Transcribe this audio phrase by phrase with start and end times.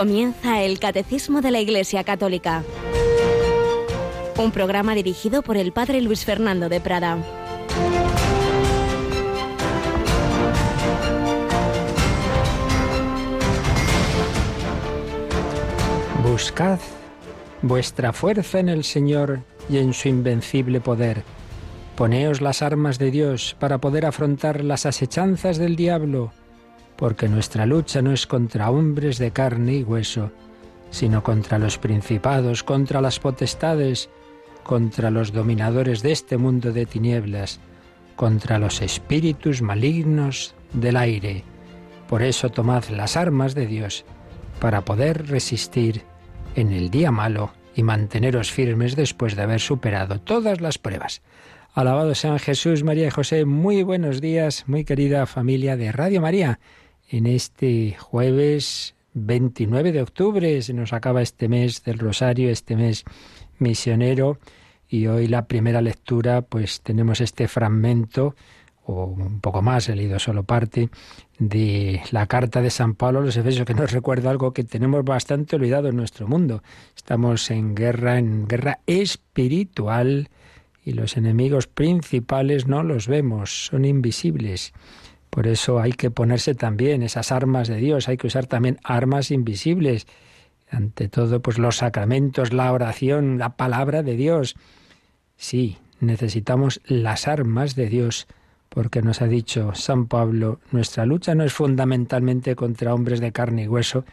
[0.00, 2.64] Comienza el Catecismo de la Iglesia Católica.
[4.38, 7.18] Un programa dirigido por el Padre Luis Fernando de Prada.
[16.22, 16.78] Buscad
[17.60, 21.24] vuestra fuerza en el Señor y en su invencible poder.
[21.94, 26.32] Poneos las armas de Dios para poder afrontar las asechanzas del diablo
[27.00, 30.30] porque nuestra lucha no es contra hombres de carne y hueso,
[30.90, 34.10] sino contra los principados, contra las potestades,
[34.64, 37.58] contra los dominadores de este mundo de tinieblas,
[38.16, 41.42] contra los espíritus malignos del aire.
[42.06, 44.04] Por eso tomad las armas de Dios,
[44.60, 46.02] para poder resistir
[46.54, 51.22] en el día malo y manteneros firmes después de haber superado todas las pruebas.
[51.72, 53.46] Alabado sean Jesús, María y José.
[53.46, 56.58] Muy buenos días, muy querida familia de Radio María
[57.10, 60.62] en este jueves 29 de octubre.
[60.62, 63.04] Se nos acaba este mes del Rosario, este mes
[63.58, 64.38] misionero,
[64.88, 68.34] y hoy la primera lectura, pues tenemos este fragmento,
[68.84, 70.88] o un poco más, he leído solo parte,
[71.38, 75.04] de la carta de San Pablo a los Efesios, que nos recuerda algo que tenemos
[75.04, 76.62] bastante olvidado en nuestro mundo.
[76.96, 80.28] Estamos en guerra, en guerra espiritual,
[80.84, 84.72] y los enemigos principales no los vemos, son invisibles.
[85.30, 89.30] Por eso hay que ponerse también esas armas de Dios, hay que usar también armas
[89.30, 90.06] invisibles.
[90.68, 94.56] Ante todo, pues los sacramentos, la oración, la palabra de Dios.
[95.36, 98.26] Sí, necesitamos las armas de Dios,
[98.68, 103.64] porque nos ha dicho San Pablo, nuestra lucha no es fundamentalmente contra hombres de carne
[103.64, 104.04] y hueso,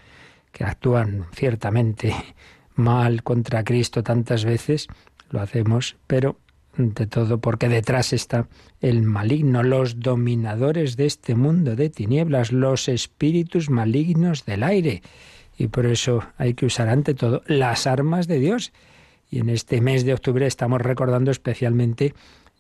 [0.52, 2.16] que actúan ciertamente
[2.76, 4.88] mal contra Cristo tantas veces,
[5.30, 6.38] lo hacemos, pero
[6.78, 8.48] de todo porque detrás está
[8.82, 15.02] el maligno, los dominadores de este mundo de tinieblas, los espíritus malignos del aire.
[15.58, 18.72] Y por eso hay que usar ante todo las armas de Dios.
[19.30, 22.14] Y en este mes de octubre estamos recordando especialmente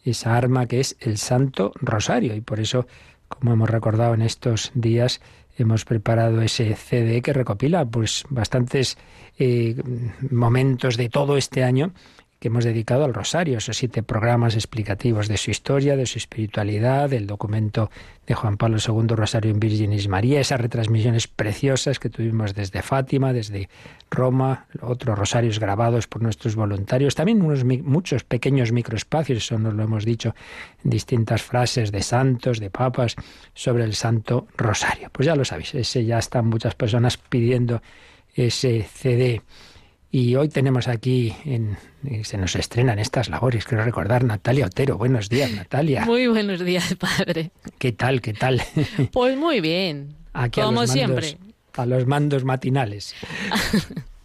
[0.04, 2.36] esa arma que es el Santo Rosario.
[2.36, 2.88] Y por eso,
[3.28, 5.22] como hemos recordado en estos días,
[5.58, 8.98] hemos preparado ese CD que recopila pues bastantes
[9.38, 9.76] eh,
[10.32, 11.94] momentos de todo este año
[12.40, 17.10] que hemos dedicado al Rosario, esos siete programas explicativos de su historia, de su espiritualidad,
[17.10, 17.90] del documento
[18.28, 23.34] de Juan Pablo II, Rosario en Virginis María, esas retransmisiones preciosas que tuvimos desde Fátima,
[23.34, 23.70] desde
[24.12, 29.84] Roma, otros rosarios grabados por nuestros voluntarios, también unos muchos pequeños microespacios, eso nos lo
[29.84, 30.36] hemos dicho
[30.84, 33.16] en distintas frases de santos, de papas,
[33.54, 35.10] sobre el Santo Rosario.
[35.12, 37.82] Pues ya lo sabéis, ese ya están muchas personas pidiendo
[38.36, 39.42] ese CD.
[40.10, 41.78] Y hoy tenemos aquí, en,
[42.24, 44.98] se nos estrenan estas labores, quiero recordar, Natalia Otero.
[44.98, 46.06] Buenos días, Natalia.
[46.06, 47.52] Muy buenos días, padre.
[47.78, 48.62] ¿Qué tal, qué tal?
[49.12, 51.38] Pues muy bien, aquí como siempre.
[51.74, 53.16] A los mandos matinales.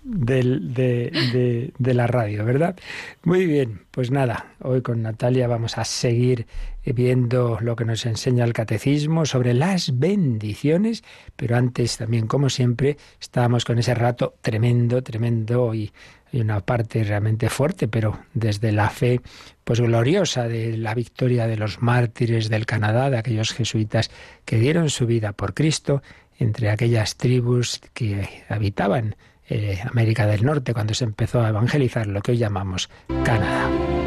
[0.02, 2.76] del, de, de, la radio, ¿verdad?
[3.24, 6.46] Muy bien, pues nada, hoy con Natalia vamos a seguir
[6.84, 11.04] viendo lo que nos enseña el catecismo sobre las bendiciones,
[11.36, 15.92] pero antes también, como siempre, estábamos con ese rato tremendo, tremendo y,
[16.32, 19.20] y una parte realmente fuerte, pero desde la fe
[19.64, 24.10] pues gloriosa de la victoria de los mártires del Canadá, de aquellos jesuitas
[24.44, 26.02] que dieron su vida por Cristo
[26.38, 29.14] entre aquellas tribus que habitaban
[29.48, 32.88] eh, América del Norte, cuando se empezó a evangelizar lo que hoy llamamos
[33.24, 34.01] Canadá.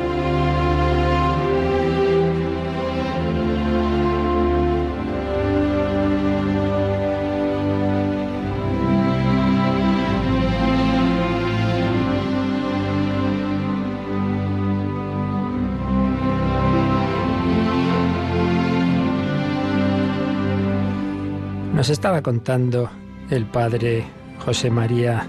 [21.90, 22.90] Estaba contando
[23.30, 24.04] el padre
[24.40, 25.28] José María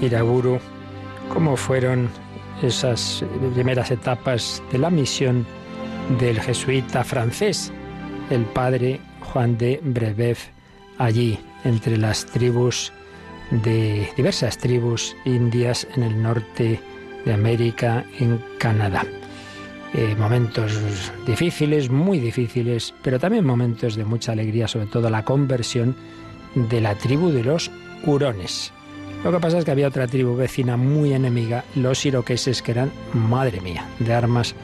[0.00, 0.58] Iraguru,
[1.32, 2.08] cómo fueron
[2.62, 3.22] esas
[3.52, 5.46] primeras etapas de la misión
[6.18, 7.70] del jesuita francés,
[8.30, 10.48] el padre Juan de Brebeuf,
[10.96, 12.90] allí entre las tribus
[13.50, 16.80] de diversas tribus indias en el norte
[17.26, 19.04] de América, en Canadá.
[19.94, 25.94] Eh, momentos difíciles, muy difíciles, pero también momentos de mucha alegría, sobre todo la conversión
[26.54, 27.70] de la tribu de los
[28.04, 28.72] hurones.
[29.22, 32.90] Lo que pasa es que había otra tribu vecina muy enemiga, los iroqueses, que eran,
[33.12, 34.54] madre mía, de armas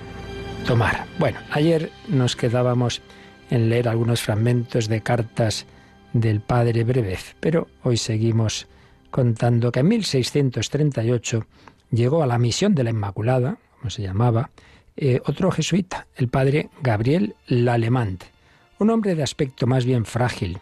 [0.66, 1.04] tomar.
[1.18, 3.02] Bueno, ayer nos quedábamos
[3.50, 5.66] en leer algunos fragmentos de cartas
[6.12, 8.66] del padre Brevez, pero hoy seguimos
[9.10, 11.46] contando que en 1638
[11.90, 14.50] llegó a la misión de la Inmaculada, como se llamaba,
[15.00, 18.24] eh, otro jesuita, el padre Gabriel Lalemant,
[18.80, 20.58] un hombre de aspecto más bien frágil,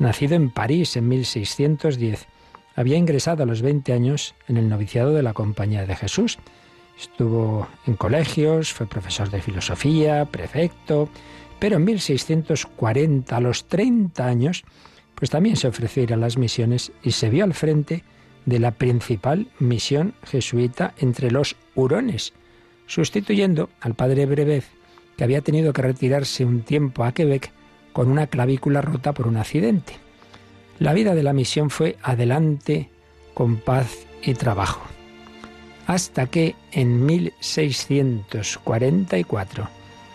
[0.00, 2.26] nacido en París en 1610.
[2.74, 6.38] había ingresado a los 20 años en el noviciado de la Compañía de Jesús.
[7.00, 11.08] Estuvo en colegios, fue profesor de filosofía, prefecto,
[11.60, 14.64] pero en 1640, a los 30 años,
[15.14, 18.02] pues también se ofreció ir a las misiones y se vio al frente
[18.44, 22.32] de la principal misión jesuita entre los hurones,
[22.88, 24.66] sustituyendo al padre Brevez,
[25.16, 27.52] que había tenido que retirarse un tiempo a Quebec
[27.92, 29.92] con una clavícula rota por un accidente.
[30.80, 32.90] La vida de la misión fue adelante
[33.34, 34.82] con paz y trabajo,
[35.86, 39.68] hasta que en 1644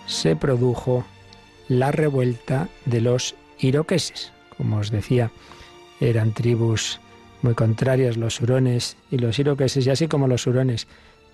[0.06, 1.06] se produjo
[1.68, 4.32] la revuelta de los iroqueses.
[4.58, 5.32] Como os decía,
[6.00, 7.00] eran tribus
[7.42, 10.88] muy contrarias los hurones y los iroqueses, y así como los hurones,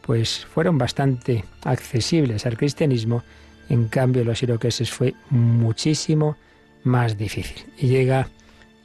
[0.10, 3.22] pues fueron bastante accesibles al cristianismo,
[3.70, 6.36] en cambio los iroqueses fue muchísimo
[6.84, 7.72] más difícil.
[7.78, 8.28] Y llega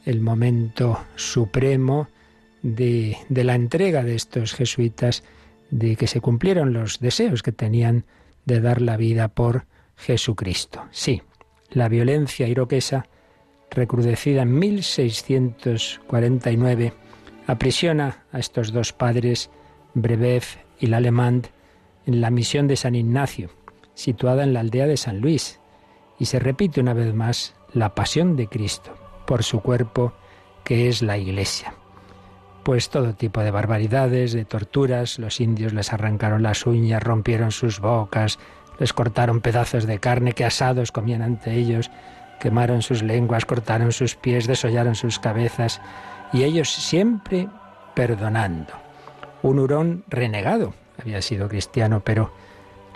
[0.04, 2.08] el momento supremo
[2.60, 5.24] de, la entrega de estos jesuitas,
[5.70, 8.04] de que se cumplieron los deseos que tenían
[8.44, 9.64] de dar la vida por
[9.96, 10.84] Jesucristo.
[10.90, 11.22] Sí,
[11.70, 13.06] la violencia iroquesa,
[13.70, 16.92] recrudecida en 1649,
[17.46, 19.48] aprisiona a estos dos padres,
[19.94, 21.46] Brebev y Lalemant,
[22.06, 23.50] en la misión de San Ignacio,
[23.94, 25.60] situada en la aldea de San Luis,
[26.18, 28.94] y se repite una vez más la pasión de Cristo
[29.26, 30.12] por su cuerpo,
[30.64, 31.74] que es la Iglesia.
[32.62, 37.80] Pues todo tipo de barbaridades, de torturas, los indios les arrancaron las uñas, rompieron sus
[37.80, 38.38] bocas,
[38.78, 41.90] les cortaron pedazos de carne que asados comían ante ellos,
[42.40, 45.80] quemaron sus lenguas, cortaron sus pies, desollaron sus cabezas,
[46.32, 47.48] y ellos siempre
[47.94, 48.83] perdonando.
[49.44, 52.32] Un hurón renegado, había sido cristiano, pero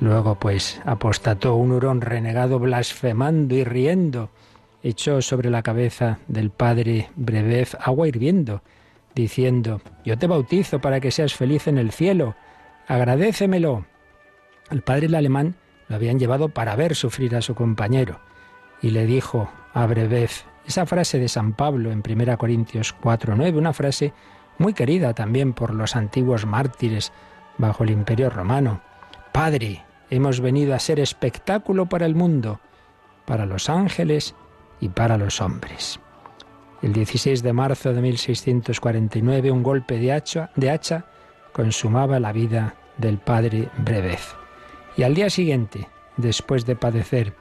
[0.00, 4.30] luego pues apostató, un hurón renegado blasfemando y riendo,
[4.82, 8.62] echó sobre la cabeza del padre Brebev agua hirviendo,
[9.14, 12.34] diciendo, yo te bautizo para que seas feliz en el cielo,
[12.86, 13.84] agradécemelo.
[14.70, 15.54] El padre el alemán
[15.88, 18.20] lo habían llevado para ver sufrir a su compañero.
[18.80, 20.30] Y le dijo a Brebev
[20.66, 24.14] esa frase de San Pablo en 1 Corintios 4.9, una frase
[24.58, 27.12] muy querida también por los antiguos mártires
[27.56, 28.81] bajo el imperio romano.
[29.32, 32.60] Padre, hemos venido a ser espectáculo para el mundo,
[33.25, 34.34] para los ángeles
[34.81, 36.00] y para los hombres.
[36.82, 41.04] El 16 de marzo de 1649, un golpe de hacha,
[41.52, 44.20] consumaba la vida del padre Brebev.
[44.96, 47.34] Y al día siguiente, después de padecer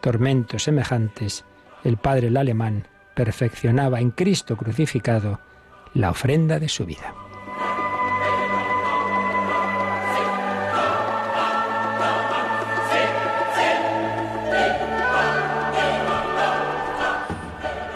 [0.00, 1.44] tormentos semejantes,
[1.84, 5.40] el padre el alemán perfeccionaba en Cristo crucificado
[5.94, 7.14] la ofrenda de su vida.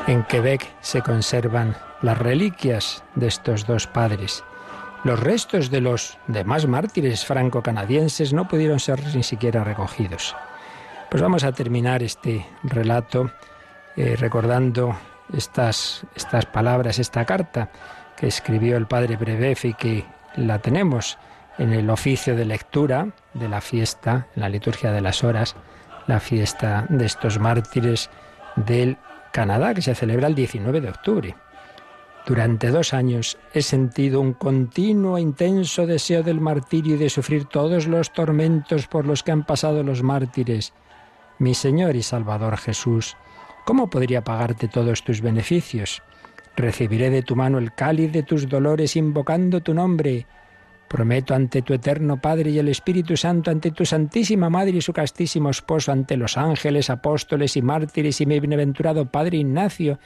[0.07, 4.45] En Quebec se conservan las reliquias de estos dos padres
[5.05, 10.35] los restos de los demás mártires franco-canadienses no pudieron ser ni siquiera recogidos.
[11.11, 13.31] Pues vamos a terminar este relato
[13.97, 14.97] eh, recordando
[15.33, 17.71] estas, estas palabras, esta carta
[18.17, 20.05] que escribió el padre Brebeuf y que
[20.37, 21.19] la tenemos
[21.59, 25.57] en el oficio de lectura de la fiesta, en la liturgia de las horas,
[26.07, 28.11] la fiesta de estos mártires
[28.57, 28.99] del
[29.33, 31.35] Canadá, que se celebra el 19 de octubre.
[32.27, 37.45] Durante dos años he sentido un continuo e intenso deseo del martirio y de sufrir
[37.45, 40.73] todos los tormentos por los que han pasado los mártires.
[41.39, 43.17] Mi Señor y Salvador Jesús,
[43.65, 46.03] ¿cómo podría pagarte todos tus beneficios?
[46.57, 50.27] Recibiré de tu mano el cáliz de tus dolores invocando tu nombre.
[50.89, 54.93] Prometo ante tu eterno Padre y el Espíritu Santo, ante tu Santísima Madre y su
[54.93, 59.99] castísimo esposo, ante los ángeles, apóstoles y mártires y mi bienaventurado Padre Ignacio,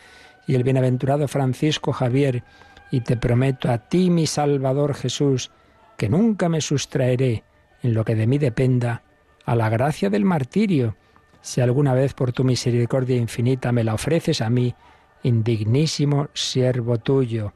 [0.46, 2.42] y el bienaventurado Francisco Javier,
[2.90, 5.50] y te prometo a ti, mi Salvador Jesús,
[5.98, 7.44] que nunca me sustraeré,
[7.82, 9.02] en lo que de mí dependa,
[9.44, 10.96] a la gracia del martirio,
[11.40, 14.74] si alguna vez por tu misericordia infinita me la ofreces a mí,
[15.22, 17.52] indignísimo siervo tuyo.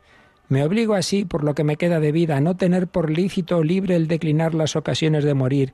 [0.48, 3.58] Me obligo así, por lo que me queda de vida, a no tener por lícito
[3.58, 5.72] o libre el declinar las ocasiones de morir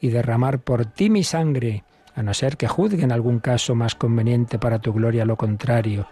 [0.00, 1.84] y derramar por ti mi sangre,
[2.14, 6.08] a no ser que juzgue en algún caso más conveniente para tu gloria lo contrario.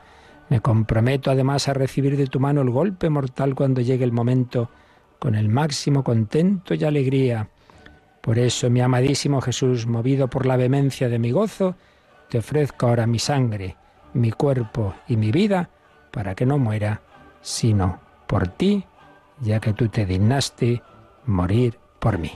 [0.48, 4.70] Me comprometo además a recibir de tu mano el golpe mortal cuando llegue el momento,
[5.18, 7.48] con el máximo contento y alegría.
[8.24, 11.76] Por eso, mi amadísimo Jesús, movido por la vehemencia de mi gozo,
[12.30, 13.76] te ofrezco ahora mi sangre,
[14.14, 15.68] mi cuerpo y mi vida,
[16.10, 17.02] para que no muera,
[17.42, 18.86] sino por ti,
[19.42, 20.82] ya que tú te dignaste
[21.26, 22.32] morir por mí.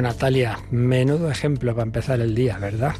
[0.00, 2.94] Natalia, menudo ejemplo para empezar el día, ¿verdad?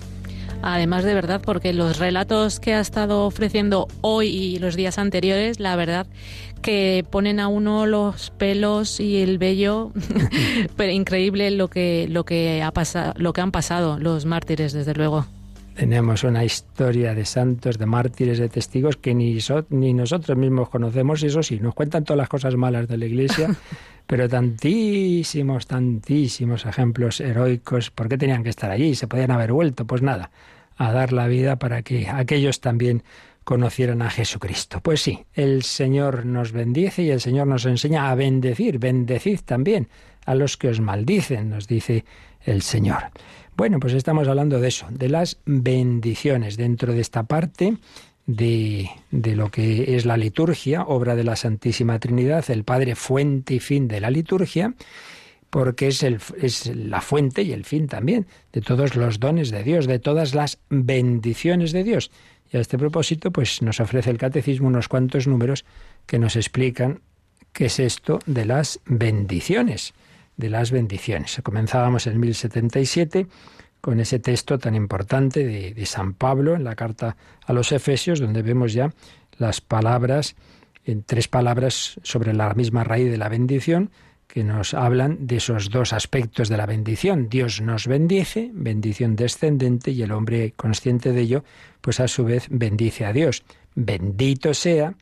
[0.63, 5.59] Además de verdad, porque los relatos que ha estado ofreciendo hoy y los días anteriores,
[5.59, 6.07] la verdad
[6.61, 9.93] que ponen a uno los pelos y el vello,
[10.77, 14.95] pero increíble lo que lo que ha pasado, lo que han pasado los mártires, desde
[14.95, 15.27] luego.
[15.81, 19.39] Tenemos una historia de santos, de mártires, de testigos que ni,
[19.71, 23.07] ni nosotros mismos conocemos, y eso sí, nos cuentan todas las cosas malas de la
[23.07, 23.49] Iglesia,
[24.07, 27.91] pero tantísimos, tantísimos ejemplos heroicos.
[27.91, 28.95] ¿Por qué tenían que estar allí?
[28.95, 29.87] ¿Se podían haber vuelto?
[29.87, 30.31] Pues nada,
[30.77, 33.03] a dar la vida para que aquellos también
[33.45, 34.81] conocieran a Jesucristo.
[34.83, 38.79] Pues sí, el Señor nos bendice y el Señor nos enseña a bendecir.
[38.79, 39.89] Bendecid también
[40.27, 42.05] a los que os maldicen, nos dice
[42.45, 43.05] el Señor.
[43.61, 47.77] Bueno, pues estamos hablando de eso, de las bendiciones dentro de esta parte
[48.25, 53.53] de, de, lo que es la liturgia, obra de la Santísima Trinidad, el Padre fuente
[53.53, 54.73] y fin de la liturgia,
[55.51, 59.63] porque es, el, es la fuente y el fin también de todos los dones de
[59.63, 62.11] Dios, de todas las bendiciones de Dios.
[62.51, 65.67] Y a este propósito, pues nos ofrece el Catecismo unos cuantos números
[66.07, 67.03] que nos explican
[67.53, 69.93] qué es esto de las bendiciones
[70.41, 71.41] de las bendiciones.
[71.45, 73.29] Comenzábamos en 1077
[73.81, 78.43] con ese texto tan importante de, San Pablo en la carta a los Efesios, donde
[78.43, 78.93] vemos ya
[79.39, 80.37] las palabras,
[80.85, 83.91] en tres palabras sobre la misma raíz de la bendición,
[84.27, 87.29] que nos hablan de esos dos aspectos de la bendición.
[87.29, 91.45] Dios nos bendice, bendición descendente, y el hombre consciente de ello,
[91.81, 93.43] pues a su vez bendice a Dios.
[93.75, 94.95] Bendito sea,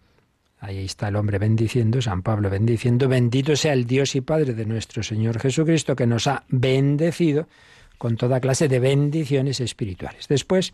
[0.60, 4.66] Ahí está el hombre bendiciendo, San Pablo bendiciendo, bendito sea el Dios y Padre de
[4.66, 7.46] nuestro Señor Jesucristo, que nos ha bendecido
[7.96, 10.26] con toda clase de bendiciones espirituales.
[10.28, 10.72] Después,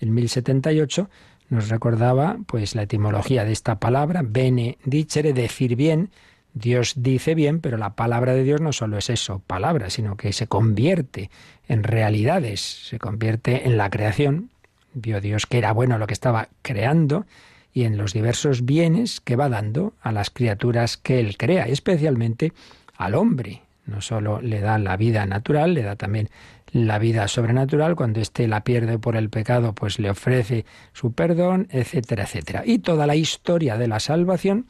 [0.00, 1.08] en 1078,
[1.48, 6.10] nos recordaba pues la etimología de esta palabra, benedicere, decir bien,
[6.54, 10.34] Dios dice bien, pero la palabra de Dios no solo es eso, palabra, sino que
[10.34, 11.30] se convierte
[11.68, 14.50] en realidades, se convierte en la creación.
[14.92, 17.24] Vio Dios que era bueno lo que estaba creando
[17.72, 22.52] y en los diversos bienes que va dando a las criaturas que Él crea, especialmente
[22.96, 23.62] al hombre.
[23.86, 26.28] No solo le da la vida natural, le da también
[26.72, 27.96] la vida sobrenatural.
[27.96, 32.62] Cuando éste la pierde por el pecado, pues le ofrece su perdón, etcétera, etcétera.
[32.64, 34.66] Y toda la historia de la salvación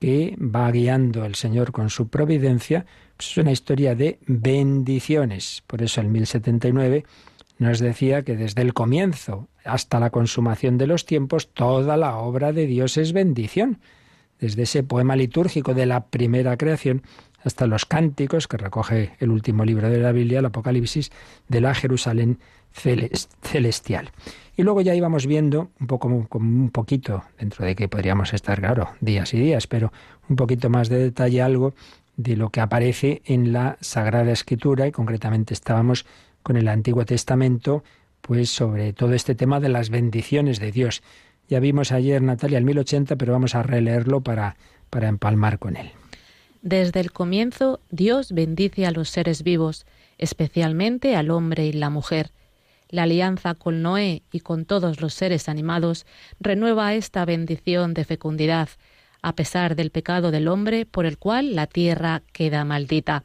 [0.00, 5.62] que va guiando el Señor con su providencia, pues es una historia de bendiciones.
[5.66, 7.04] Por eso el 1079
[7.58, 12.52] nos decía que desde el comienzo hasta la consumación de los tiempos, toda la obra
[12.52, 13.78] de Dios es bendición.
[14.38, 17.02] Desde ese poema litúrgico de la primera creación
[17.44, 21.10] hasta los cánticos que recoge el último libro de la Biblia, el Apocalipsis,
[21.48, 22.38] de la Jerusalén
[22.72, 24.10] celestial.
[24.56, 28.90] Y luego ya íbamos viendo un poco, un poquito, dentro de que podríamos estar, claro,
[29.00, 29.92] días y días, pero
[30.28, 31.74] un poquito más de detalle algo
[32.16, 36.06] de lo que aparece en la Sagrada Escritura y concretamente estábamos
[36.42, 37.82] con el Antiguo Testamento,
[38.20, 41.02] pues sobre todo este tema de las bendiciones de Dios.
[41.48, 44.56] Ya vimos ayer, Natalia, el 1080, pero vamos a releerlo para,
[44.88, 45.90] para empalmar con él.
[46.62, 49.86] Desde el comienzo, Dios bendice a los seres vivos,
[50.18, 52.32] especialmente al hombre y la mujer.
[52.90, 56.06] La alianza con Noé y con todos los seres animados
[56.38, 58.68] renueva esta bendición de fecundidad,
[59.22, 63.22] a pesar del pecado del hombre por el cual la tierra queda maldita.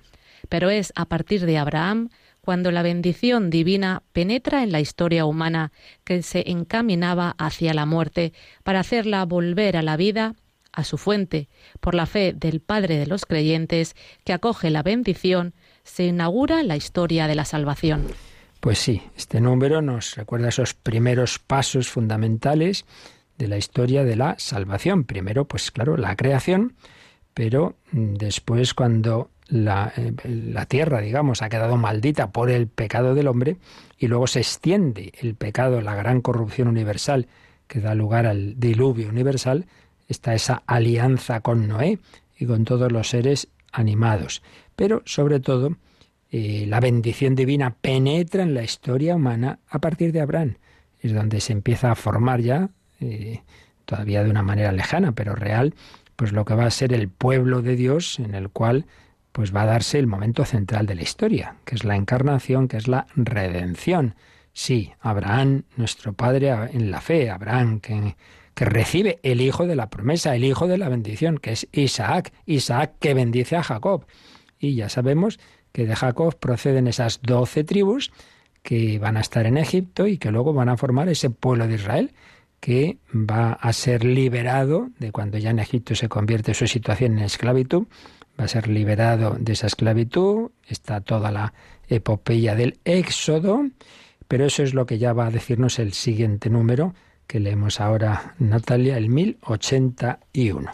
[0.48, 2.10] Pero es a partir de Abraham
[2.46, 5.72] cuando la bendición divina penetra en la historia humana
[6.04, 8.34] que se encaminaba hacia la muerte
[8.64, 10.36] para hacerla volver a la vida,
[10.72, 11.50] a su fuente,
[11.80, 16.76] por la fe del Padre de los creyentes que acoge la bendición, se inaugura la
[16.76, 18.06] historia de la salvación.
[18.60, 22.86] Pues sí, este número nos recuerda esos primeros pasos fundamentales
[23.38, 25.04] de la historia de la salvación.
[25.04, 26.76] Primero, pues claro, la creación,
[27.34, 33.58] pero después cuando eh, la, tierra, digamos, ha quedado maldita por el pecado del hombre
[33.98, 37.28] y luego se extiende el pecado, la gran corrupción universal
[37.68, 39.66] que da lugar al diluvio universal,
[40.08, 42.00] está esa alianza con Noé
[42.38, 44.42] y con todos los seres animados.
[44.76, 45.76] Pero sobre todo,
[46.32, 50.58] eh, la bendición divina penetra en la historia humana a partir de Abraham.
[51.02, 53.42] Es donde se empieza a formar ya, eh,
[53.86, 55.76] todavía de una manera lejana, pero real,
[56.16, 58.86] pues lo que va a ser el pueblo de Dios en el cual
[59.36, 62.78] pues va a darse el momento central de la historia, que es la encarnación, que
[62.78, 64.16] es la redención.
[64.54, 68.16] Sí, Abraham, nuestro padre en la fe, Abraham, que,
[68.56, 72.94] recibe el hijo de la promesa, el hijo de la bendición, que es Isaac, Isaac
[73.02, 74.06] que bendice a Jacob.
[74.58, 75.38] Y ya sabemos
[75.74, 78.14] que de Jacob proceden esas doce tribus
[78.64, 81.76] que van a estar en Egipto y que luego van a formar ese pueblo de
[81.76, 82.14] Israel
[82.62, 87.26] que va a ser liberado de cuando ya en Egipto se convierte su situación en
[87.26, 87.88] esclavitud,
[88.40, 91.54] va a ser liberado de esa esclavitud, está toda la
[91.88, 93.70] epopeya del Éxodo,
[94.28, 96.94] pero eso es lo que ya va a decirnos el siguiente número
[97.28, 100.72] que leemos ahora, Natalia, el 1081.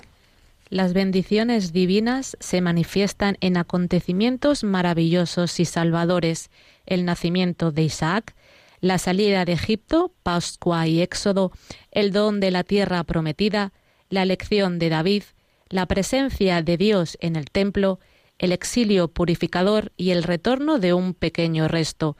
[0.70, 6.50] Las bendiciones divinas se manifiestan en acontecimientos maravillosos y salvadores,
[6.86, 8.36] el nacimiento de Isaac,
[8.80, 11.51] la salida de Egipto, Pascua y Éxodo,
[11.91, 13.74] el don de la tierra prometida,
[14.10, 15.24] la elección de David,
[15.72, 18.00] la presencia de Dios en el templo,
[18.38, 22.18] el exilio purificador y el retorno de un pequeño resto,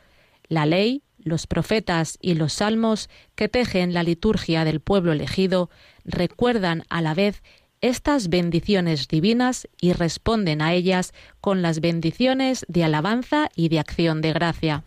[0.48, 5.70] la ley, los profetas y los salmos que tejen la liturgia del pueblo elegido
[6.04, 7.44] recuerdan a la vez
[7.82, 14.22] estas bendiciones divinas y responden a ellas con las bendiciones de alabanza y de acción
[14.22, 14.84] de gracia.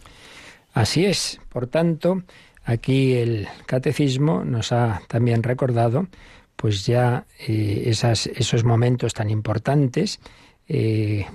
[0.72, 2.22] Así es, por tanto,
[2.64, 6.08] aquí el catecismo nos ha también recordado
[6.56, 10.20] pues ya eh, esos momentos tan importantes
[10.68, 11.26] eh,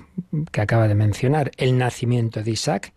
[0.50, 2.92] que acaba de mencionar, el nacimiento de Isaac,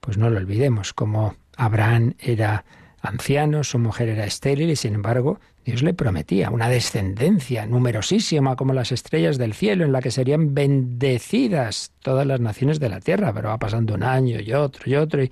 [0.00, 2.64] pues no lo olvidemos, como Abraham era
[3.00, 8.72] anciano, su mujer era estéril y sin embargo Dios le prometía una descendencia numerosísima como
[8.72, 13.32] las estrellas del cielo en la que serían bendecidas todas las naciones de la tierra,
[13.32, 15.30] pero va pasando un año y otro y otro y,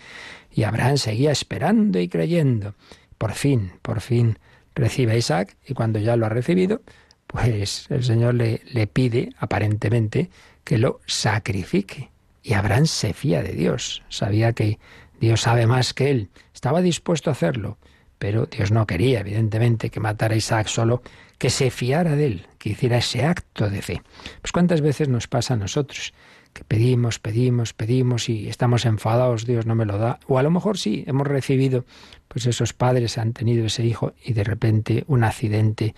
[0.53, 2.75] y Abraham seguía esperando y creyendo.
[3.17, 4.39] Por fin, por fin
[4.79, 6.83] recibe a Isaac y cuando ya lo ha recibido,
[7.27, 10.31] pues el Señor le, le pide aparentemente
[10.65, 12.11] que lo sacrifique.
[12.43, 14.79] Y Abraham se fía de Dios, sabía que
[15.21, 16.29] Dios sabe más que él.
[16.55, 17.77] Estaba dispuesto a hacerlo,
[18.19, 21.03] pero Dios no quería, evidentemente, que matara a Isaac solo,
[21.39, 24.03] que se fiara de él, que hiciera ese acto de fe.
[24.41, 26.13] Pues cuántas veces nos pasa a nosotros,
[26.53, 30.19] que pedimos, pedimos, pedimos y estamos enfadados, Dios no me lo da.
[30.27, 31.85] O a lo mejor sí, hemos recibido,
[32.29, 35.95] pues esos padres han tenido ese hijo y de repente un accidente.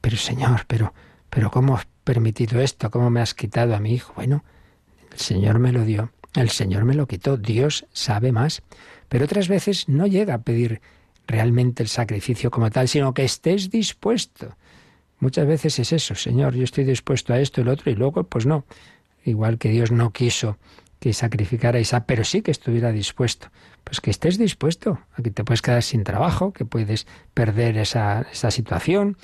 [0.00, 0.94] Pero Señor, pero,
[1.30, 2.90] pero ¿cómo has permitido esto?
[2.90, 4.12] ¿Cómo me has quitado a mi hijo?
[4.14, 4.44] Bueno,
[5.12, 8.62] el Señor me lo dio el Señor me lo quitó, Dios sabe más.
[9.08, 10.80] Pero otras veces no llega a pedir
[11.26, 14.56] realmente el sacrificio como tal, sino que estés dispuesto.
[15.18, 18.46] Muchas veces es eso, Señor, yo estoy dispuesto a esto lo otro, y luego, pues
[18.46, 18.64] no.
[19.24, 20.58] Igual que Dios no quiso
[20.98, 23.48] que sacrificara a Isaac, pero sí que estuviera dispuesto.
[23.82, 28.24] Pues que estés dispuesto, a que te puedes quedar sin trabajo, que puedes perder esa,
[28.32, 29.16] esa situación,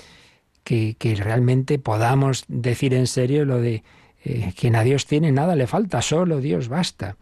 [0.65, 3.83] que, que realmente podamos decir en serio lo de
[4.25, 7.15] eh, quien a Dios tiene nada le falta, solo Dios basta.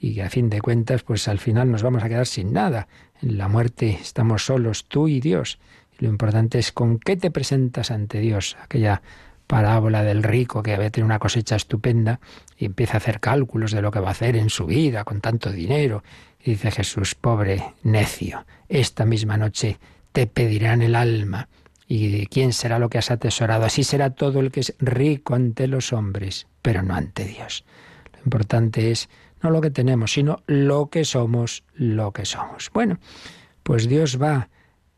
[0.00, 2.88] Y a fin de cuentas, pues al final nos vamos a quedar sin nada.
[3.20, 5.58] En la muerte estamos solos, tú y Dios.
[5.98, 8.56] Lo importante es con qué te presentas ante Dios.
[8.62, 9.02] Aquella
[9.48, 12.20] parábola del rico que había tenido una cosecha estupenda
[12.56, 15.20] y empieza a hacer cálculos de lo que va a hacer en su vida con
[15.20, 16.04] tanto dinero.
[16.40, 19.78] Y dice Jesús, pobre necio, esta misma noche
[20.12, 21.48] te pedirán el alma
[21.90, 23.64] ¿Y quién será lo que has atesorado?
[23.64, 27.64] Así será todo el que es rico ante los hombres, pero no ante Dios.
[28.12, 29.08] Lo importante es
[29.42, 32.70] no lo que tenemos, sino lo que somos, lo que somos.
[32.74, 32.98] Bueno,
[33.62, 34.50] pues Dios va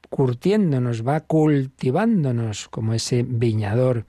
[0.09, 4.05] curtiéndonos, va cultivándonos como ese viñador,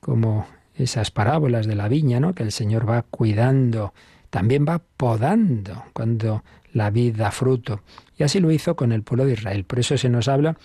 [0.00, 2.34] como esas parábolas de la viña, ¿no?
[2.34, 3.92] Que el Señor va cuidando,
[4.30, 7.82] también va podando cuando la vid da fruto.
[8.16, 9.64] Y así lo hizo con el pueblo de Israel.
[9.64, 10.56] Por eso se nos habla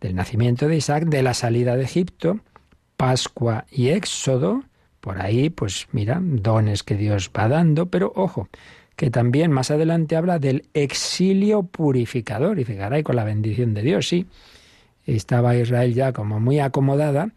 [0.00, 2.40] del nacimiento de Isaac, de la salida de Egipto,
[2.96, 4.64] Pascua y Éxodo,
[5.00, 8.48] por ahí, pues mira, dones que Dios va dando, pero ojo,
[8.96, 14.08] que también más adelante habla del exilio purificador, y fijaráis con la bendición de Dios,
[14.08, 14.26] sí,
[15.06, 17.30] estaba Israel ya como muy acomodada,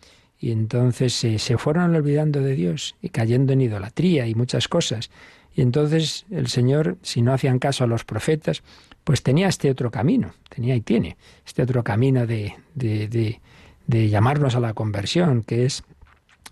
[0.44, 5.10] y entonces se, fueron olvidando de Dios y cayendo en idolatría y muchas cosas.
[5.56, 8.62] Y entonces el Señor, si no hacían caso a los profetas,
[9.06, 13.40] pues tenía este otro camino, tenía y tiene este otro camino de, de,
[13.88, 15.86] de, llamarnos a la conversión, que es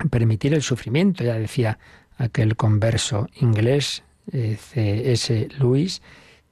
[0.09, 1.25] permitir el sufrimiento.
[1.25, 1.77] Ya decía
[2.17, 5.49] aquel converso inglés, eh, C.S.
[5.59, 6.01] Lewis,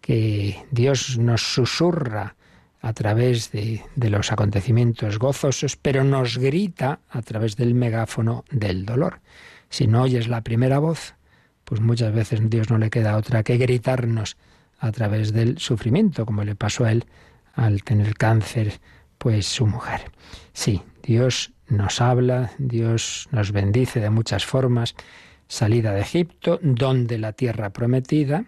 [0.01, 2.35] que Dios nos susurra
[2.81, 8.85] a través de, de, los acontecimientos gozosos, pero nos grita a través del megáfono del
[8.85, 9.19] dolor.
[9.69, 11.15] Si no oyes la primera voz,
[11.65, 14.37] pues muchas veces Dios no le queda otra que gritarnos
[14.79, 17.05] a través del sufrimiento, como le pasó a él
[17.53, 18.79] al tener cáncer,
[19.17, 20.11] pues su mujer.
[20.53, 24.95] Sí, Dios nos habla, Dios nos bendice de muchas formas.
[25.47, 28.45] Salida de Egipto, donde la tierra prometida.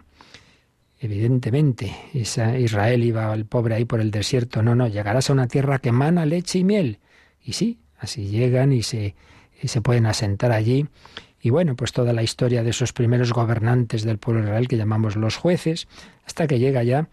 [1.04, 4.62] Evidentemente, Israel iba al pobre ahí por el desierto.
[4.62, 7.00] No, no, llegarás a una tierra que emana leche y miel.
[7.42, 9.16] Y sí, así llegan y se,
[9.64, 10.86] se pueden asentar allí.
[11.40, 15.16] Y bueno, pues toda la historia de esos primeros gobernantes del pueblo Israel que llamamos
[15.16, 15.88] los jueces,
[16.24, 17.08] hasta que llega ya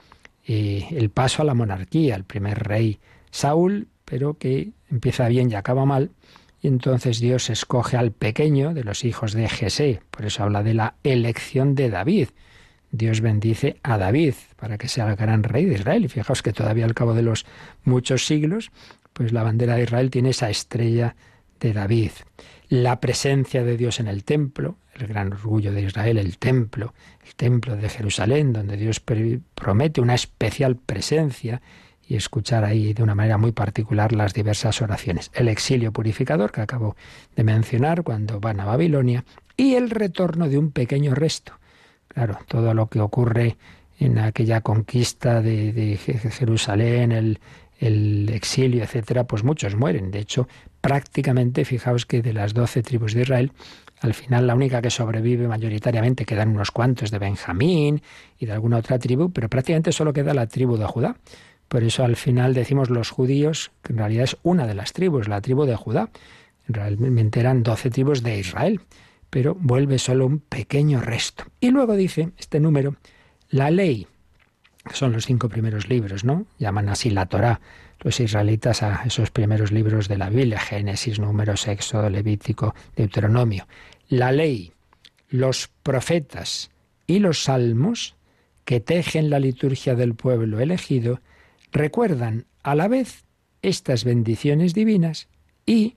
[0.45, 2.99] eh, el paso a la monarquía, el primer rey
[3.32, 6.12] Saúl, pero que empieza bien y acaba mal,
[6.62, 10.75] y entonces Dios escoge al pequeño de los hijos de Jesé, por eso habla de
[10.75, 12.30] la elección de David.
[12.91, 16.06] Dios bendice a David para que sea el gran rey de Israel.
[16.06, 17.45] Y fijaos que todavía al cabo de los
[17.84, 18.71] muchos siglos,
[19.13, 21.15] pues la bandera de Israel tiene esa estrella
[21.60, 22.12] de David.
[22.69, 26.93] La presencia de Dios en el templo, el gran orgullo de Israel, el templo,
[27.25, 31.62] el templo de Jerusalén, donde Dios promete una especial presencia
[32.08, 35.30] y escuchar ahí de una manera muy particular las diversas oraciones.
[35.34, 36.95] El exilio purificador que acabo
[37.36, 39.25] de mencionar cuando van a Babilonia
[39.56, 41.59] y el retorno de un pequeño resto.
[42.10, 43.58] Claro, todo lo que ocurre
[44.00, 47.39] en aquella conquista de, Jerusalén, el,
[47.80, 50.12] el exilio, etcétera, pues muchos mueren.
[50.12, 50.48] De hecho,
[50.82, 53.52] prácticamente, fijaos que de las doce tribus de Israel,
[54.02, 58.02] al final la única que sobrevive mayoritariamente quedan unos cuantos de Benjamín
[58.38, 61.17] y de alguna otra tribu, pero prácticamente solo queda la tribu de Judá.
[61.67, 65.28] Por eso al final decimos los judíos, que en realidad es una de las tribus,
[65.28, 66.10] la tribu de Judá.
[66.67, 68.82] Realmente eran doce tribus de Israel,
[69.30, 71.46] pero vuelve solo un pequeño resto.
[71.60, 72.96] Y luego dice este número,
[73.50, 74.08] la ley,
[74.88, 76.46] que son los cinco primeros libros, ¿no?
[76.58, 77.62] Llaman así la Torá
[78.02, 83.68] los israelitas a esos primeros libros de la Biblia, Génesis, Números, Éxodo, Levítico, Deuteronomio.
[84.08, 84.72] La ley,
[85.28, 86.72] los profetas
[87.08, 88.15] y los salmos
[88.65, 91.22] que tejen la liturgia del pueblo elegido
[91.72, 93.26] recuerdan a la vez
[93.62, 95.28] estas bendiciones divinas
[95.65, 95.96] y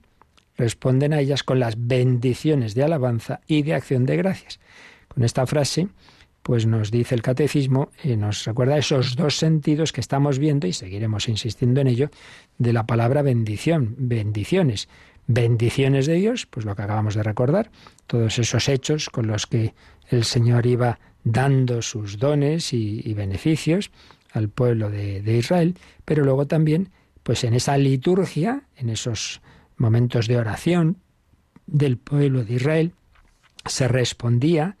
[0.57, 4.59] responden a ellas con las bendiciones de alabanza y de acción de gracias.
[5.07, 5.87] Con esta frase,
[6.43, 10.73] pues nos dice el catecismo y nos recuerda esos dos sentidos que estamos viendo y
[10.73, 12.09] seguiremos insistiendo en ello
[12.57, 14.89] de la palabra bendición, bendiciones.
[15.25, 17.71] Bendiciones de Dios, pues lo que acabamos de recordar,
[18.07, 19.73] todos esos hechos con los que
[20.09, 23.89] el Señor iba dando sus dones y, beneficios
[24.33, 26.89] al pueblo de, de Israel, pero luego también,
[27.23, 29.41] pues en esa liturgia, en esos
[29.77, 30.97] momentos de oración
[31.65, 32.93] del pueblo de Israel,
[33.65, 34.77] se respondía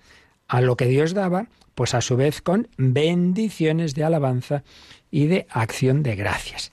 [0.47, 4.63] a lo que Dios daba, pues a su vez con bendiciones de alabanza
[5.09, 6.71] y de acción de gracias.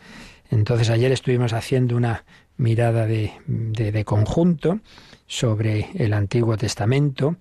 [0.51, 2.25] Entonces ayer estuvimos haciendo una
[2.57, 4.81] mirada de, de, conjunto
[5.27, 7.37] sobre el Antiguo Testamento,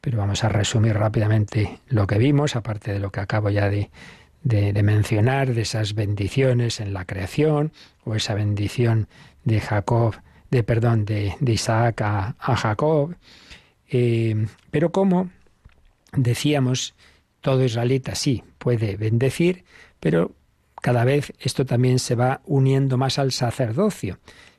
[0.00, 3.90] pero vamos a resumir rápidamente lo que vimos, aparte de lo que acabo ya de,
[4.42, 7.72] de, mencionar, de esas bendiciones en la creación,
[8.04, 9.08] o esa bendición
[9.44, 10.14] de Jacob,
[10.50, 13.16] de perdón, de, Isaac a, Jacob.
[13.88, 15.30] Eh, pero como
[16.12, 16.94] decíamos,
[17.40, 19.64] todo israelita sí puede bendecir,
[20.00, 20.32] pero
[20.80, 24.18] cada vez esto también se va uniendo más al sacerdocio.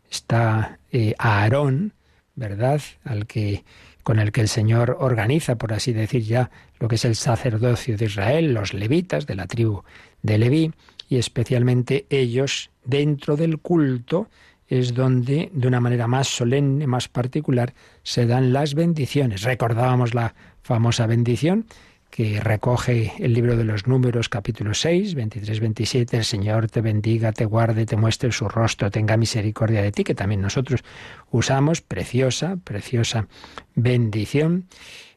[0.10, 1.93] Está eh, Aarón,
[2.36, 2.82] ¿verdad?
[3.04, 3.63] Al que
[4.04, 7.98] con el que el Señor organiza, por así decir ya, lo que es el sacerdocio
[7.98, 9.82] de Israel, los levitas de la tribu
[10.21, 10.74] de Leví,
[11.10, 14.30] y especialmente ellos dentro del culto
[14.67, 17.73] es donde, de una manera más solemne, más particular,
[18.04, 19.43] se dan las bendiciones.
[19.43, 21.65] Recordábamos la famosa bendición
[22.10, 27.43] que recoge el libro de los números capítulo 6, 23-27, el Señor te bendiga, te
[27.43, 30.82] guarde, te muestre su rostro, tenga misericordia de ti, que también nosotros
[31.30, 33.28] usamos, preciosa, preciosa
[33.75, 34.67] bendición.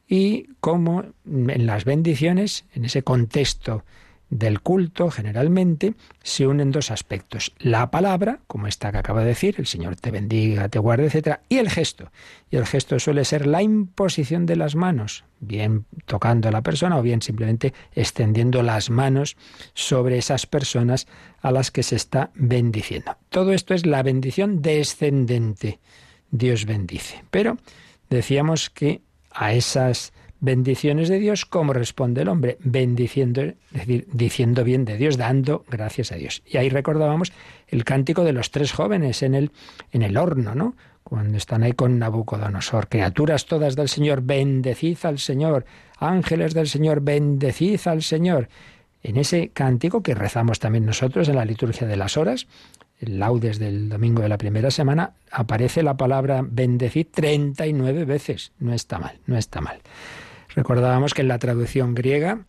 [0.08, 3.84] Y como en las bendiciones, en ese contexto
[4.30, 7.54] del culto generalmente se unen dos aspectos.
[7.58, 11.40] La palabra, como esta que acabo de decir, el Señor te bendiga, te guarde, etc.
[11.48, 12.10] Y el gesto.
[12.50, 16.98] Y el gesto suele ser la imposición de las manos, bien tocando a la persona
[16.98, 19.36] o bien simplemente extendiendo las manos
[19.74, 21.06] sobre esas personas
[21.40, 23.16] a las que se está bendiciendo.
[23.30, 25.78] Todo esto es la bendición descendente.
[26.30, 27.24] Dios bendice.
[27.30, 27.56] Pero
[28.10, 32.59] decíamos que a esas bendiciones de Dios, ¿cómo responde el hombre?
[32.61, 36.42] Bendiciendo, es decir, diciendo bien de Dios, dando gracias a Dios.
[36.46, 37.33] Y ahí recordábamos
[37.66, 39.51] el cántico de los tres jóvenes en el,
[39.92, 40.74] en el horno, ¿no?
[41.03, 42.88] Cuando están ahí con Nabucodonosor.
[42.88, 45.64] Criaturas todas del Señor, bendecid al Señor.
[45.98, 48.48] Ángeles del Señor, bendecid al Señor.
[49.03, 52.46] En ese cántico que rezamos también nosotros en la liturgia de las horas,
[53.01, 58.53] el laudes del domingo de la primera semana, aparece la palabra bendecid 39 veces.
[58.59, 59.81] No está mal, no está mal.
[60.54, 62.44] Recordábamos que en la traducción griega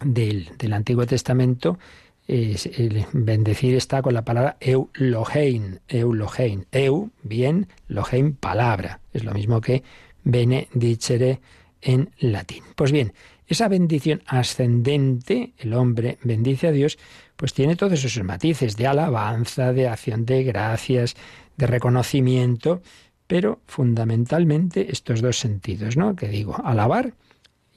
[0.00, 1.78] del, Antiguo Testamento,
[2.26, 9.00] el bendecir está con la palabra eulogein, eulogein, eu, bien, logein, palabra.
[9.12, 9.82] Es lo mismo que
[10.24, 11.40] benedicere
[11.80, 12.64] en latín.
[12.76, 13.12] Pues bien,
[13.46, 16.98] esa bendición ascendente, el hombre bendice a Dios,
[17.36, 21.16] pues tiene todos esos matices de alabanza, de acción de gracias,
[21.56, 22.82] de reconocimiento,
[23.28, 26.16] pero fundamentalmente estos dos sentidos, ¿no?
[26.16, 27.12] Que digo, alabar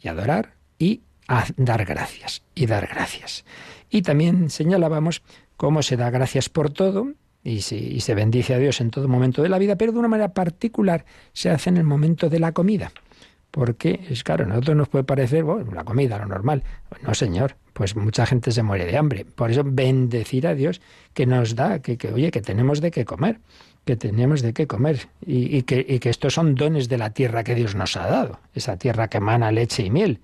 [0.02, 1.02] y adorar y
[1.58, 3.46] dar gracias y dar gracias.
[3.92, 5.22] Y también señalábamos
[5.58, 9.50] cómo se da gracias por todo, y se, bendice a Dios en todo momento de
[9.50, 12.92] la vida, pero de una manera particular se hace en el momento de la comida.
[13.50, 16.64] Porque es claro, a nosotros nos puede parecer, la comida, lo normal.
[17.02, 19.26] No, señor, pues mucha gente se muere de hambre.
[19.26, 20.82] Por eso bendecir a Dios
[21.14, 23.40] que nos da, que, que oye, que tenemos de qué comer,
[23.86, 25.08] que tenemos de qué comer.
[25.26, 28.78] Y, que, que estos son dones de la tierra que Dios nos ha dado, esa
[28.78, 30.20] tierra que emana leche y miel.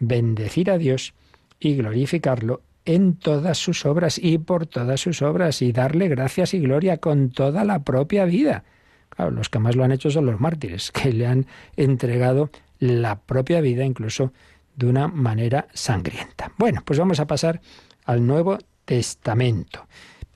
[0.00, 1.14] Bendecir a Dios
[1.60, 6.60] y glorificarlo en todas sus obras y por todas sus obras y darle gracias y
[6.60, 8.64] gloria con toda la propia vida.
[9.10, 13.20] Claro, los que más lo han hecho son los mártires, que le han entregado la
[13.20, 14.32] propia vida incluso
[14.76, 16.52] de una manera sangrienta.
[16.56, 17.60] Bueno, pues vamos a pasar
[18.04, 19.86] al Nuevo Testamento.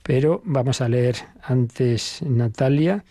[0.03, 3.05] Pero vamos a leer antes, Natalia,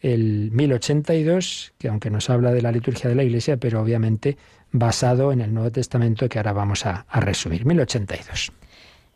[0.00, 4.36] el 1082, que aunque nos habla de la liturgia de la Iglesia, pero obviamente
[4.70, 7.64] basado en el Nuevo Testamento que ahora vamos a, resumir.
[7.64, 8.52] 1082.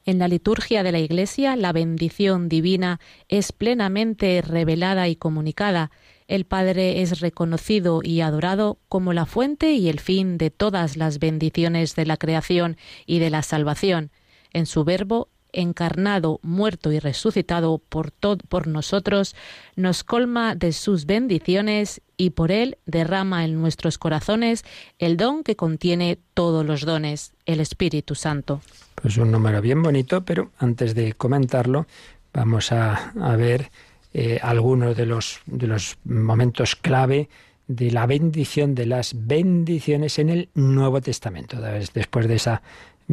[0.07, 5.91] En la liturgia de la Iglesia, la bendición divina es plenamente revelada y comunicada.
[6.27, 11.19] El Padre es reconocido y adorado como la fuente y el fin de todas las
[11.19, 14.11] bendiciones de la creación y de la salvación.
[14.53, 19.35] En su Verbo encarnado, muerto y resucitado por, por nosotros,
[19.77, 24.65] nos colma de sus bendiciones y por él derrama en nuestros corazones
[24.99, 28.61] el don que contiene todos los dones, el Espíritu Santo.
[28.95, 31.87] Pues un número bien bonito, pero antes de comentarlo,
[32.33, 33.71] vamos a, ver
[34.13, 37.29] eh, algunos de los, de los momentos clave
[37.71, 41.57] de la bendición de las bendiciones en el Nuevo Testamento.
[41.95, 42.63] Después de esa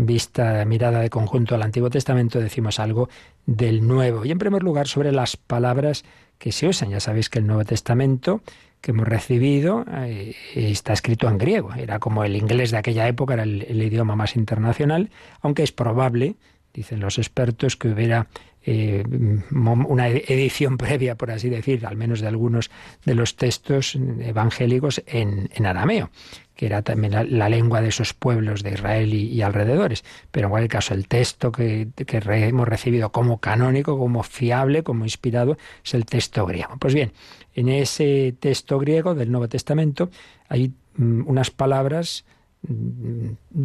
[0.06, 3.10] vista, mirada de conjunto al Antiguo Testamento, decimos algo
[3.46, 4.26] del Nuevo.
[4.26, 6.04] Y en primer lugar, sobre las palabras
[6.38, 6.90] que se usan.
[6.90, 8.42] Ya sabéis que el Nuevo Testamento
[8.82, 11.74] que hemos recibido eh, está escrito en griego.
[11.74, 15.10] Era como el inglés de aquella época, era el, idioma más internacional,
[15.42, 16.36] aunque es probable,
[16.74, 18.28] dicen los expertos, que hubiera
[18.68, 19.04] eh,
[19.52, 22.70] una edición previa, por así decir, al menos de algunos
[23.06, 26.12] de los textos evangélicos en arameo
[26.58, 30.04] que era también la, lengua de esos pueblos de Israel y, alrededores.
[30.32, 35.58] Pero en cualquier caso, el texto que, hemos recibido como canónico, como fiable, como inspirado,
[35.86, 36.76] es el texto griego.
[36.80, 37.14] Pues bien,
[37.54, 40.10] en ese texto griego del Nuevo Testamento
[40.50, 42.26] hay mm, unas palabras,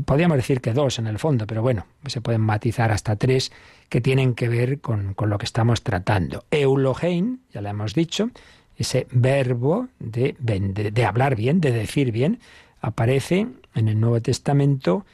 [0.05, 3.53] podríamos decir que dos en el fondo, pero bueno, se pueden matizar hasta tres
[3.89, 6.45] que tienen que ver con, lo que estamos tratando.
[6.51, 8.31] Eulogein, ya lo hemos dicho,
[8.77, 12.41] ese verbo de, de, hablar bien, de decir bien,
[12.81, 15.05] aparece en el Nuevo Testamento,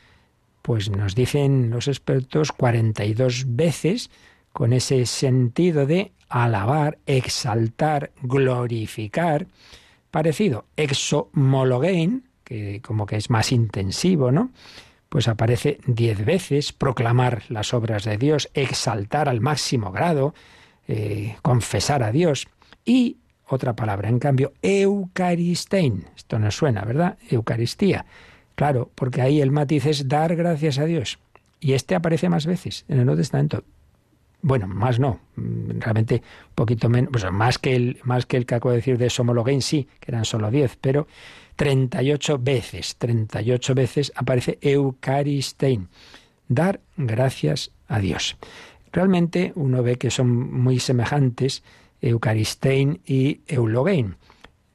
[0.62, 4.11] pues nos dicen los expertos 42 veces
[4.53, 9.47] con ese sentido de alabar, exaltar, glorificar,
[10.11, 14.50] parecido exomologein, que como que es más intensivo, ¿no?
[15.11, 20.34] Pues aparece diez veces, proclamar las obras de Dios, exaltar al máximo grado,
[20.87, 22.48] eh, confesar a Dios.
[22.87, 26.06] Y otra palabra, en cambio, eucaristein.
[26.16, 27.18] Esto nos suena, ¿verdad?
[27.30, 28.06] Eucaristía.
[28.54, 31.18] Claro, porque ahí el matiz es dar gracias a Dios.
[31.61, 33.62] Y este aparece más veces en el Nuevo Testamento.
[34.40, 38.46] Bueno, más no, mm, realmente un poquito menos, pues más que el, más que el
[38.46, 41.08] que acabo de decir de Somologain, sí, que eran solo 10, pero
[41.59, 45.88] 38 veces, 38 veces aparece Eucaristein,
[46.47, 48.37] dar gracias a Dios.
[48.92, 51.64] Realmente uno ve que son muy semejantes
[52.01, 54.14] Eucaristein y Eulogein.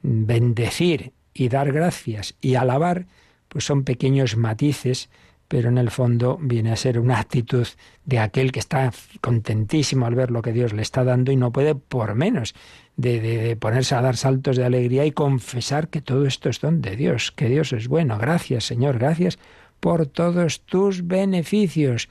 [0.02, 3.06] Bendecir y dar gracias y alabar,
[3.48, 5.08] pues son pequeños matices,
[5.48, 7.66] pero en el fondo viene a ser una actitud
[8.04, 8.92] de aquel que está
[9.22, 12.54] contentísimo al ver lo que Dios le está dando y no puede por menos
[12.96, 16.96] de, ponerse a dar saltos de alegría y confesar que todo esto es don de
[16.96, 18.18] Dios, que Dios es bueno.
[18.18, 19.38] Gracias, Señor, gracias
[19.80, 22.08] por todos tus beneficios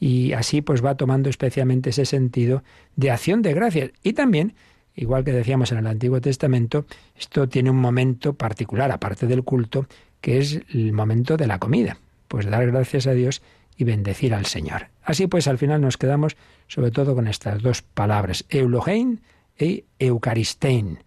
[0.00, 2.62] y así pues va tomando especialmente ese sentido
[2.96, 3.90] de acción de gracias.
[4.02, 4.54] Y también,
[4.94, 9.86] igual que decíamos en el Antiguo Testamento, esto tiene un momento particular, aparte del culto,
[10.20, 13.42] que es el momento de la comida, pues dar gracias a Dios
[13.76, 14.88] y bendecir al Señor.
[15.02, 19.20] Así pues, al final nos quedamos sobre todo con estas dos palabras, eulogein
[19.58, 20.98] e eucaristein.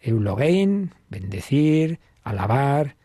[0.00, 2.96] Eulogein, bendecir, alabar,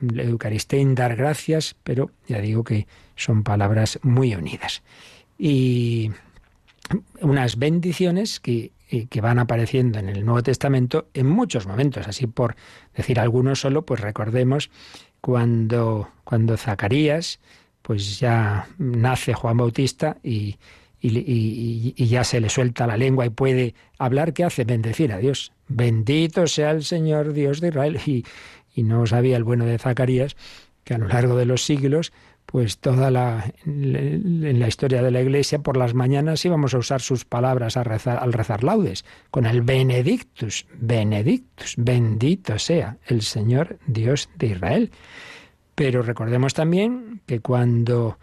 [0.00, 4.82] Eucaristein, dar gracias, pero ya digo que son palabras muy unidas.
[5.38, 6.12] Y
[7.20, 8.72] unas bendiciones que,
[9.10, 12.06] que, van apareciendo en el Nuevo Testamento en muchos momentos.
[12.08, 12.56] Así por
[12.94, 14.70] decir algunos solo, pues recordemos
[15.20, 17.40] cuando, cuando Zacarías,
[17.82, 20.56] pues ya nace Juan Bautista y,
[21.00, 24.64] y, ya se le suelta la lengua y puede hablar, ¿qué hace?
[24.64, 25.52] Bendecir a Dios.
[25.68, 28.00] Bendito sea el Señor Dios de Israel.
[28.06, 28.24] Y,
[28.74, 30.36] y no sabía el bueno de Zacarías
[30.84, 32.12] que a lo largo de los siglos
[32.50, 37.02] pues toda la, en la historia de la Iglesia, por las mañanas íbamos a usar
[37.02, 37.84] sus palabras al
[38.32, 44.90] rezar laudes, con el benedictus, benedictus, bendito sea el Señor Dios de Israel.
[45.74, 48.18] Pero recordemos también que cuando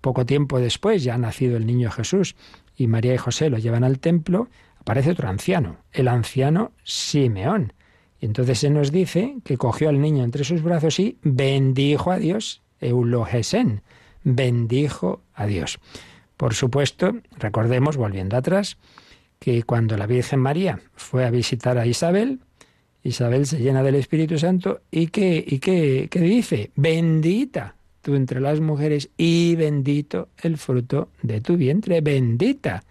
[0.00, 2.36] poco tiempo después ya ha nacido el niño Jesús
[2.76, 7.72] y María y José lo llevan al templo, aparece otro anciano, el anciano Simeón.
[8.20, 12.18] Y entonces se nos dice que cogió al niño entre sus brazos y bendijo a
[12.18, 13.82] Dios Eulogesen,
[14.24, 15.78] bendijo a Dios.
[16.36, 18.78] Por supuesto, recordemos, volviendo atrás,
[19.38, 22.40] que cuando la Virgen María fue a visitar a Isabel,
[23.02, 28.60] Isabel se llena del Espíritu Santo y que, y que, dice, bendita tú entre las
[28.60, 32.84] mujeres y bendito el fruto de tu vientre, bendita,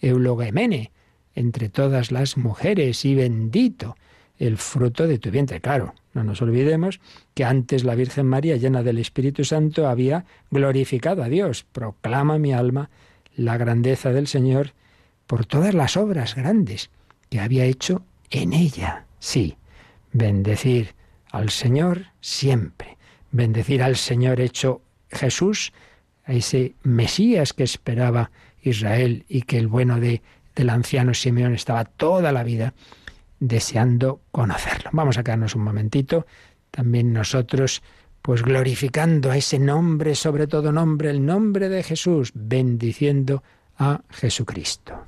[0.00, 0.90] eulogemene,
[1.34, 3.96] entre todas las mujeres y bendito
[4.38, 5.60] el fruto de tu vientre.
[5.60, 7.00] Claro, no nos olvidemos
[7.34, 11.64] que antes la Virgen María, llena del Espíritu Santo, había glorificado a Dios.
[11.72, 12.90] Proclama mi alma
[13.36, 14.72] la grandeza del Señor
[15.26, 16.90] por todas las obras grandes
[17.28, 19.04] que había hecho en ella.
[19.18, 19.56] Sí,
[20.12, 20.94] bendecir
[21.30, 22.95] al Señor siempre.
[23.36, 25.74] Bendecir al Señor hecho Jesús,
[26.24, 28.30] a ese Mesías que esperaba
[28.62, 30.22] Israel y que el bueno de,
[30.54, 32.72] del anciano Simeón estaba toda la vida
[33.38, 34.88] deseando conocerlo.
[34.94, 36.26] Vamos a quedarnos un momentito,
[36.70, 37.82] también nosotros,
[38.22, 43.42] pues glorificando a ese nombre, sobre todo nombre, el nombre de Jesús, bendiciendo
[43.76, 45.04] a Jesucristo.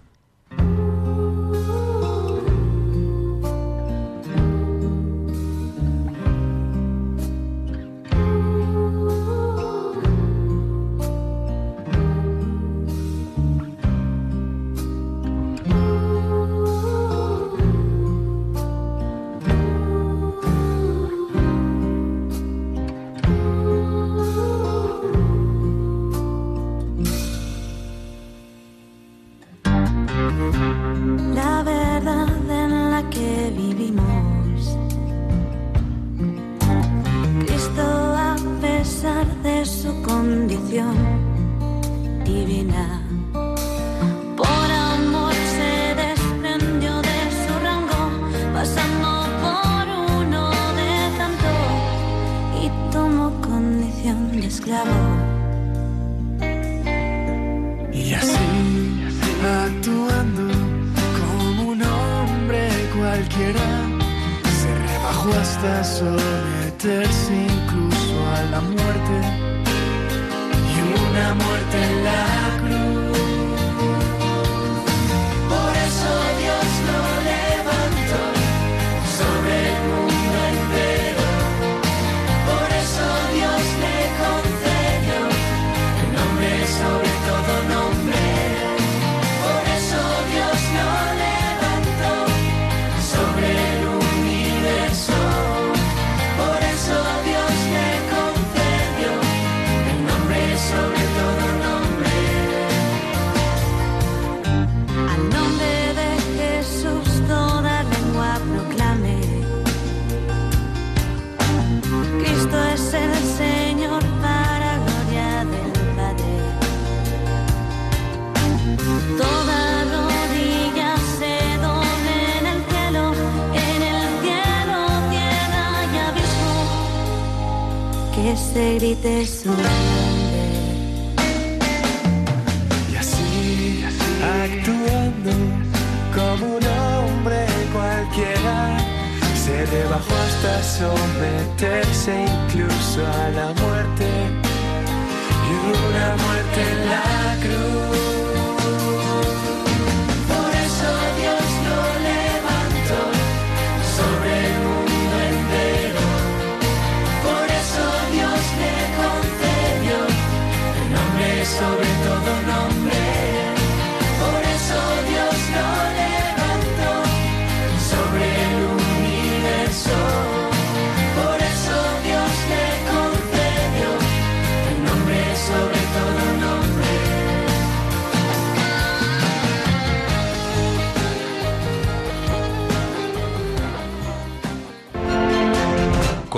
[129.19, 129.68] Grite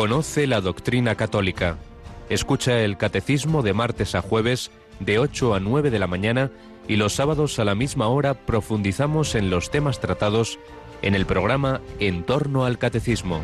[0.01, 1.76] Conoce la doctrina católica.
[2.30, 6.51] Escucha el catecismo de martes a jueves de 8 a 9 de la mañana
[6.88, 10.59] y los sábados a la misma hora profundizamos en los temas tratados
[11.03, 13.42] en el programa En torno al catecismo.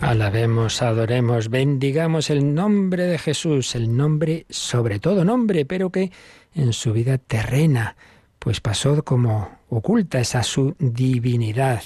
[0.00, 6.10] Alabemos, adoremos, bendigamos el nombre de Jesús, el nombre sobre todo nombre, pero que
[6.54, 7.96] en su vida terrena,
[8.38, 11.82] pues pasó como oculta esa su divinidad.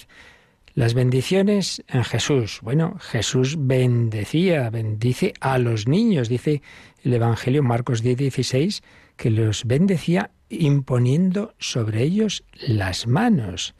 [0.77, 2.61] Las bendiciones en Jesús.
[2.61, 6.61] Bueno, Jesús bendecía, bendice a los niños, dice
[7.03, 8.83] el Evangelio Marcos 10, 16,
[9.17, 13.75] que los bendecía imponiendo sobre ellos las manos.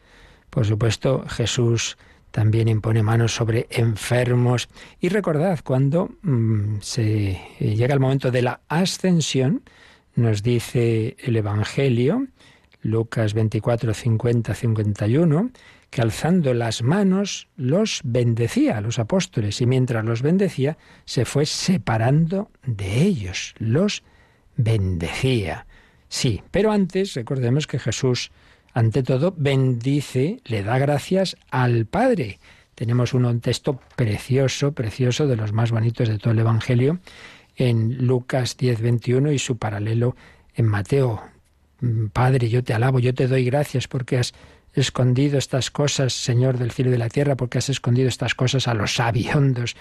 [0.49, 1.99] Por supuesto, Jesús
[2.31, 4.67] también impone manos sobre enfermos.
[4.99, 9.61] Y recordad, cuando mm, se llega el momento de la ascensión,
[10.15, 12.25] nos dice el Evangelio,
[12.81, 15.51] Lucas 24, 50, 51,
[15.89, 21.45] que alzando las manos los bendecía a los apóstoles y mientras los bendecía se fue
[21.45, 24.03] separando de ellos, los
[24.55, 25.65] bendecía.
[26.09, 28.31] Sí, pero antes recordemos que Jesús
[28.77, 32.37] ante todo, bendice, le da gracias al Padre.
[32.75, 36.99] Tenemos un texto precioso, precioso, de los más bonitos de todo el Evangelio,
[37.55, 40.15] en Lucas 10, 21 y su paralelo
[40.53, 41.23] en Mateo.
[41.79, 44.35] Mm, Padre, yo te alabo, yo te doy gracias porque has
[44.77, 48.67] escondido estas cosas, Señor del cielo y de la tierra, porque has escondido estas cosas
[48.67, 49.75] a los sabiondos.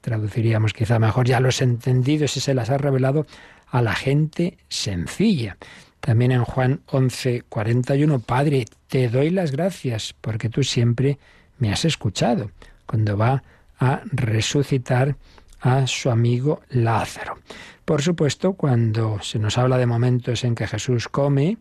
[0.00, 3.26] Traduciríamos quizá mejor, ya los entendidos y se las ha revelado
[3.68, 5.56] a la gente sencilla.
[6.00, 11.18] También en Juan 11, 41, Padre, te doy las gracias porque tú siempre
[11.58, 12.50] me has escuchado,
[12.86, 13.42] cuando va
[13.78, 15.16] a resucitar
[15.60, 17.38] a su amigo Lázaro.
[17.84, 21.56] Por supuesto, cuando se nos habla de momentos en que Jesús come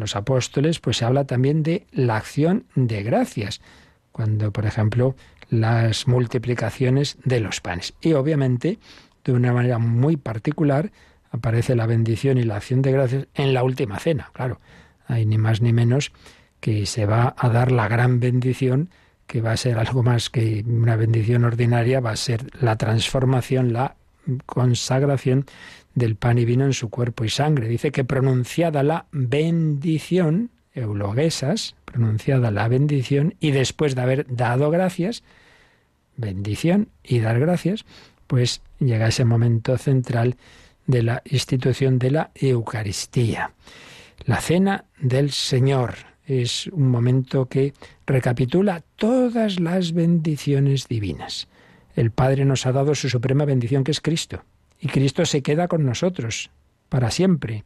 [0.00, 3.60] los apóstoles, pues se habla también de la acción de gracias,
[4.12, 5.14] cuando, por ejemplo,
[5.50, 7.94] las multiplicaciones de los panes.
[8.00, 8.78] Y obviamente,
[9.24, 10.90] de una manera muy particular,
[11.30, 14.60] aparece la bendición y la acción de gracias en la última cena, claro.
[15.06, 16.12] Hay ni más ni menos
[16.60, 18.90] que se va a dar la gran bendición,
[19.26, 23.72] que va a ser algo más que una bendición ordinaria, va a ser la transformación,
[23.72, 23.96] la
[24.46, 25.46] consagración
[25.94, 27.68] del pan y vino en su cuerpo y sangre.
[27.68, 35.22] Dice que pronunciada la bendición, euloguesas, pronunciada la bendición, y después de haber dado gracias,
[36.16, 37.84] bendición y dar gracias,
[38.26, 40.36] pues llega ese momento central
[40.86, 43.52] de la institución de la Eucaristía.
[44.24, 45.94] La cena del Señor
[46.26, 47.72] es un momento que
[48.06, 51.48] recapitula todas las bendiciones divinas.
[51.96, 54.44] El Padre nos ha dado su suprema bendición que es Cristo,
[54.80, 56.50] y Cristo se queda con nosotros
[56.88, 57.64] para siempre.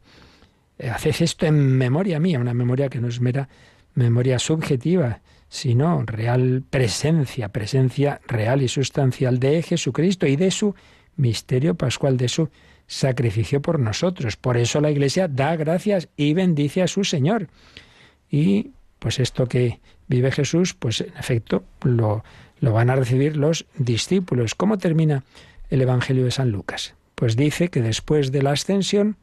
[0.79, 3.47] Haced esto en memoria mía, una memoria que no es mera
[3.93, 10.75] memoria subjetiva, sino real presencia, presencia real y sustancial de Jesucristo y de su
[11.15, 12.49] misterio pascual, de su
[12.87, 14.35] sacrificio por nosotros.
[14.35, 17.47] Por eso la Iglesia da gracias y bendice a su Señor.
[18.29, 22.23] Y pues esto que vive Jesús, pues en efecto lo,
[22.59, 24.55] lo van a recibir los discípulos.
[24.55, 25.23] ¿Cómo termina
[25.69, 26.95] el Evangelio de San Lucas?
[27.15, 29.17] Pues dice que después de la ascensión,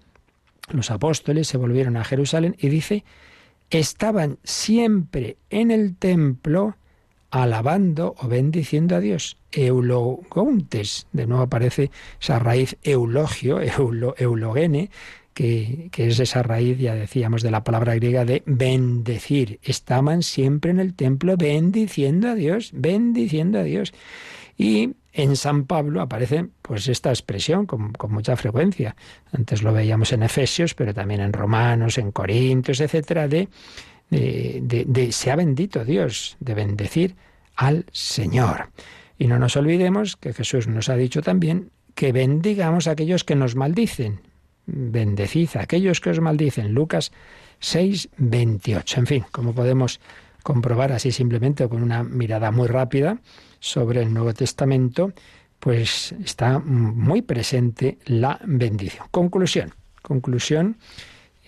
[0.70, 3.04] los apóstoles se volvieron a Jerusalén y dice,
[3.70, 6.76] estaban siempre en el templo
[7.30, 9.38] alabando o bendiciendo a Dios.
[9.52, 11.90] Eulogontes, de nuevo aparece
[12.20, 14.90] esa raíz eulogio, eulogene,
[15.34, 19.60] que, que, es esa raíz, ya decíamos, de la palabra griega de bendecir.
[19.62, 23.94] Estaban siempre en el templo bendiciendo a Dios, bendiciendo a Dios.
[24.58, 28.96] Y en San Pablo aparece pues esta expresión con, mucha frecuencia.
[29.32, 33.48] Antes lo veíamos en Efesios, pero también en Romanos, en Corintios, etcétera, de
[34.12, 37.16] de, de, sea bendito Dios, de bendecir
[37.56, 38.70] al Señor.
[39.18, 43.36] Y no nos olvidemos que Jesús nos ha dicho también que bendigamos a aquellos que
[43.36, 44.20] nos maldicen.
[44.66, 46.72] Bendecid a aquellos que os maldicen.
[46.72, 47.12] Lucas
[47.60, 49.00] 6, 28.
[49.00, 50.00] En fin, como podemos
[50.42, 53.18] comprobar así simplemente con una mirada muy rápida
[53.62, 55.12] sobre el Nuevo Testamento,
[55.60, 59.06] pues está muy presente la bendición.
[59.10, 59.72] Conclusión.
[60.02, 60.76] Conclusión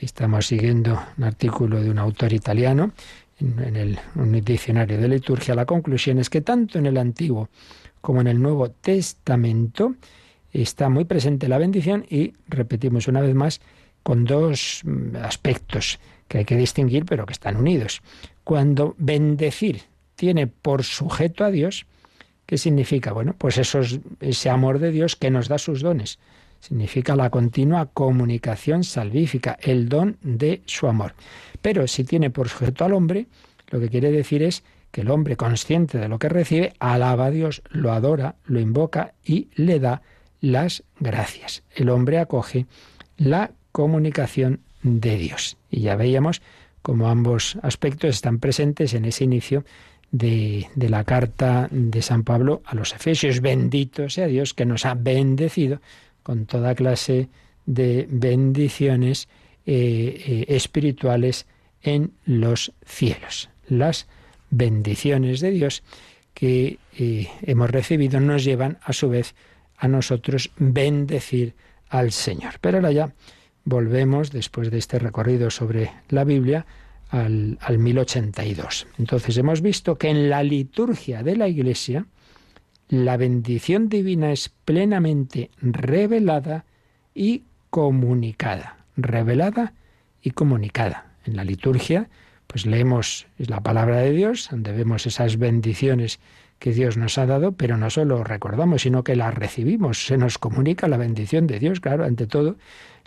[0.00, 2.92] Estamos siguiendo un artículo de un autor italiano
[3.40, 3.98] en, el
[4.44, 5.54] diccionario de liturgia.
[5.54, 7.48] La conclusión es que tanto en el Antiguo
[8.00, 9.94] como en el Nuevo Testamento
[10.52, 13.60] está muy presente la bendición y, repetimos una vez más,
[14.02, 15.98] con dos mm, aspectos
[16.28, 18.02] que hay que distinguir, pero que están unidos.
[18.42, 19.82] Cuando bendecir
[20.16, 21.86] tiene por sujeto a Dios,
[22.46, 23.12] ¿qué significa?
[23.12, 26.18] Bueno, pues ese amor de Dios que nos da sus dones
[26.60, 31.14] significa la continua comunicación salvífica, el don de su amor.
[31.60, 33.26] Pero si tiene por sujeto al hombre,
[33.68, 37.30] lo que quiere decir es que el hombre consciente de lo que recibe alaba a
[37.30, 40.02] Dios, lo adora, lo invoca y le da
[40.40, 41.64] las gracias.
[41.74, 42.66] El hombre acoge
[43.16, 45.56] la comunicación de Dios.
[45.70, 46.42] Y ya veíamos
[46.80, 49.64] cómo ambos aspectos están presentes en ese inicio
[50.14, 53.40] de, la carta de San Pablo a los Efesios.
[53.40, 55.80] Bendito sea Dios que nos ha bendecido
[56.22, 57.28] con toda clase
[57.66, 59.28] de bendiciones
[59.66, 61.46] eh, eh, espirituales
[61.82, 63.50] en los cielos.
[63.68, 64.06] Las
[64.50, 65.82] bendiciones de Dios
[66.32, 69.34] que eh, hemos recibido nos llevan a su vez
[69.76, 71.54] a nosotros bendecir
[71.88, 72.54] al Señor.
[72.60, 73.12] Pero ahora ya
[73.64, 76.66] volvemos, después de este recorrido sobre la Biblia,
[77.14, 78.86] al, al 1082.
[78.98, 82.06] Entonces hemos visto que en la liturgia de la Iglesia
[82.88, 86.64] la bendición divina es plenamente revelada
[87.14, 88.78] y comunicada.
[88.96, 89.74] Revelada
[90.22, 91.06] y comunicada.
[91.24, 92.08] En la liturgia,
[92.46, 96.20] pues leemos la palabra de Dios, donde vemos esas bendiciones
[96.58, 100.06] que Dios nos ha dado, pero no solo recordamos, sino que las recibimos.
[100.06, 102.56] Se nos comunica la bendición de Dios, claro, ante todo,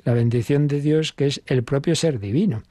[0.03, 2.63] la bendición de Dios que es el propio ser divino.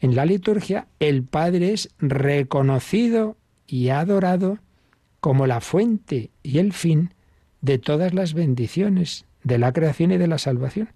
[0.00, 3.36] En la liturgia, el Padre es reconocido
[3.66, 4.58] y adorado
[5.20, 7.12] como la fuente y el fin
[7.60, 10.88] de todas las bendiciones de la creación y de la salvación.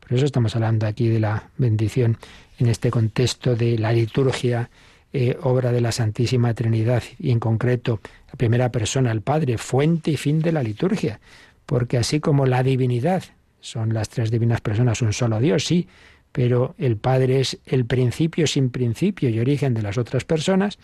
[0.00, 2.18] Por eso estamos hablando aquí de la bendición
[2.58, 4.70] en este contexto de la liturgia,
[5.12, 10.10] eh, obra de la Santísima Trinidad y en concreto la primera persona, el Padre, fuente
[10.10, 11.20] y fin de la liturgia.
[11.66, 13.22] Porque así como la divinidad,
[13.60, 15.86] son las tres divinas personas, un solo Dios, sí,
[16.32, 20.78] pero el Padre es el principio sin principio y origen de las otras personas,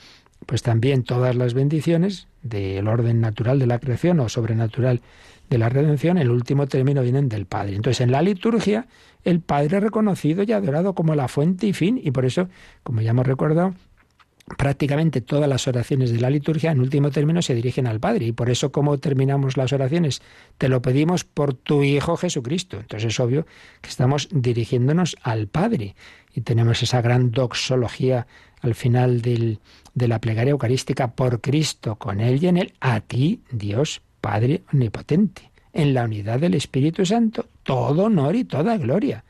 [0.44, 5.00] pues también todas las bendiciones del orden natural de la creación o sobrenatural
[5.48, 7.76] de la redención, el último término vienen del Padre.
[7.76, 8.86] Entonces, en la liturgia,
[9.24, 12.48] el Padre es reconocido y adorado como la fuente y fin, y por eso,
[12.82, 13.74] como ya hemos recordado,
[14.56, 18.26] prácticamente todas las oraciones de la liturgia en último término se dirigen al Padre.
[18.26, 20.22] Y por eso, como terminamos las oraciones?
[20.56, 22.78] Te lo pedimos por tu Hijo Jesucristo.
[22.78, 23.46] Entonces es obvio
[23.80, 25.96] que estamos dirigiéndonos al Padre.
[26.34, 28.26] Y tenemos esa gran doxología
[28.60, 29.58] al final del,
[29.94, 34.62] de la plegaria eucarística por Cristo, con Él y en Él, a ti, Dios Padre
[34.72, 35.50] Omnipotente.
[35.72, 39.24] En la unidad del Espíritu Santo, todo honor y toda gloria.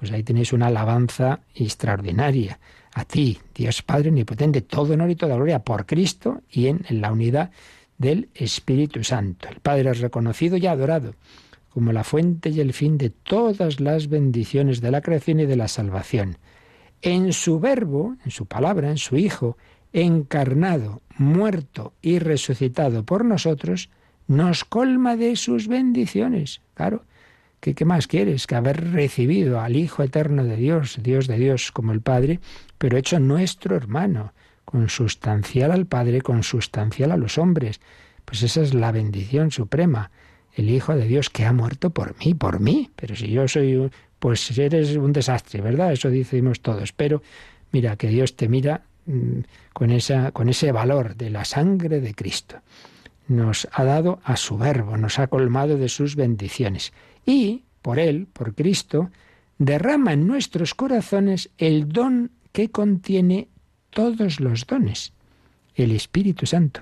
[0.00, 2.58] Pues ahí tenéis una alabanza extraordinaria
[2.94, 7.12] a ti, Dios Padre Omnipotente, todo honor y toda gloria por Cristo y en, la
[7.12, 7.50] unidad
[7.98, 9.48] del Espíritu Santo.
[9.50, 11.14] El Padre es reconocido y adorado
[11.68, 15.56] como la fuente y el fin de todas las bendiciones de la creación y de
[15.56, 16.38] la salvación.
[17.02, 19.58] En su verbo, en su palabra, en su Hijo,
[19.92, 23.90] encarnado, muerto y resucitado por nosotros,
[24.26, 26.62] nos colma de sus bendiciones.
[26.72, 27.04] Claro,
[27.60, 31.92] ¿qué, más quieres que haber recibido al Hijo eterno de Dios, Dios de Dios como
[31.92, 32.40] el Padre,
[32.78, 34.32] pero hecho nuestro hermano,
[34.64, 37.80] consustancial al Padre, consustancial a los hombres.
[38.24, 40.10] Pues esa es la bendición suprema,
[40.54, 42.90] el Hijo de Dios que ha muerto por mí, por mí.
[42.96, 45.92] Pero si yo soy, pues eres un desastre, ¿verdad?
[45.92, 46.92] Eso decimos todos.
[46.92, 47.22] Pero
[47.72, 49.40] mira, que Dios te mira mm,
[49.72, 52.56] con, esa, con ese valor de la sangre de Cristo.
[53.28, 56.92] Nos ha dado a su verbo, nos ha colmado de sus bendiciones.
[57.30, 59.12] Y, por Él, por Cristo,
[59.56, 63.46] derrama en nuestros corazones el don que contiene
[63.90, 65.12] todos los dones,
[65.76, 66.80] el Espíritu Santo.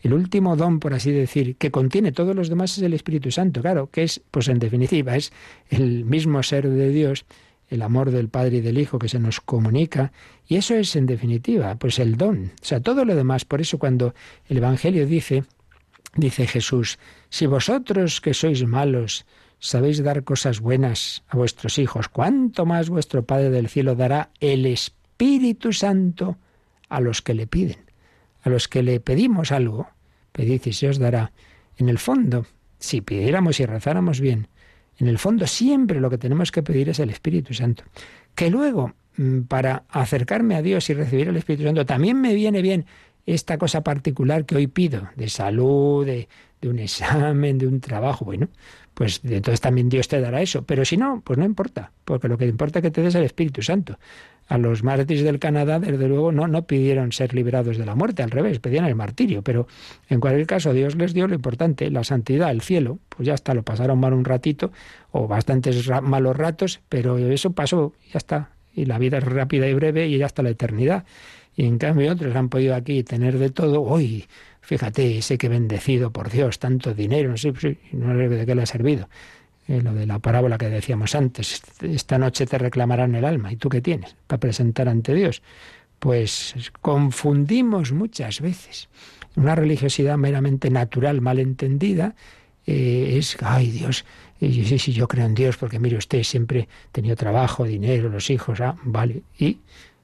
[0.00, 3.60] El último don, por así decir, que contiene todos los demás es el Espíritu Santo,
[3.60, 5.32] claro, que es, pues en definitiva, es
[5.68, 7.24] el mismo ser de Dios,
[7.68, 10.12] el amor del Padre y del Hijo que se nos comunica,
[10.46, 12.52] y eso es, en definitiva, pues el don.
[12.62, 14.14] O sea, todo lo demás, por eso cuando
[14.48, 15.42] el Evangelio dice,
[16.14, 19.26] dice Jesús, si vosotros que sois malos
[19.58, 24.66] sabéis dar cosas buenas a vuestros hijos, ¿cuánto más vuestro Padre del cielo dará el
[24.66, 24.98] Espíritu?
[25.72, 26.36] Santo
[26.88, 27.78] a los que le piden.
[28.42, 29.88] A los que le pedimos algo,
[30.32, 31.32] pedid y se os dará.
[31.76, 32.46] En el fondo,
[32.78, 34.46] si pidiéramos y rezáramos bien,
[34.98, 37.84] en el fondo siempre lo que tenemos que pedir es el Espíritu Santo.
[38.34, 42.62] Que luego, mm, para acercarme a Dios y recibir el Espíritu Santo, también me viene
[42.62, 42.86] bien
[43.34, 46.28] esta cosa particular que hoy pido, de salud, de,
[46.62, 48.24] de un examen, de un trabajo.
[48.24, 48.48] Bueno,
[48.94, 50.62] pues entonces también Dios te dará eso.
[50.62, 53.24] Pero si no, pues no importa, porque lo que importa es que te des el
[53.24, 53.98] Espíritu Santo.
[54.48, 58.22] A los mártires del Canadá, desde luego, no, no pidieron ser liberados de la muerte,
[58.22, 59.42] al revés, pedían el martirio.
[59.42, 59.68] Pero
[60.08, 62.98] en cualquier caso, Dios les dio lo importante, la santidad, el cielo.
[63.10, 64.72] Pues ya está, lo pasaron mal un ratito,
[65.10, 68.52] o bastantes malos ratos, pero eso pasó, ya está.
[68.72, 71.04] Y la vida es rápida y breve y ya está la eternidad.
[71.58, 73.80] Y en cambio otros han podido aquí tener de todo.
[73.80, 74.24] Uy,
[74.60, 77.52] fíjate, sé que bendecido por Dios, tanto dinero, no sé,
[77.90, 79.08] no sé de qué le ha servido.
[79.66, 83.56] Eh, lo de la parábola que decíamos antes, esta noche te reclamarán el alma, ¿y
[83.56, 85.42] tú qué tienes para presentar ante Dios?
[85.98, 88.88] Pues confundimos muchas veces.
[89.34, 92.14] Una religiosidad meramente natural, mal entendida,
[92.68, 94.04] eh, es, ay Dios,
[94.40, 98.10] y sí, sí, yo creo en Dios porque mire usted, siempre he tenido trabajo, dinero,
[98.10, 99.22] los hijos, ah, vale.
[99.36, 99.58] Y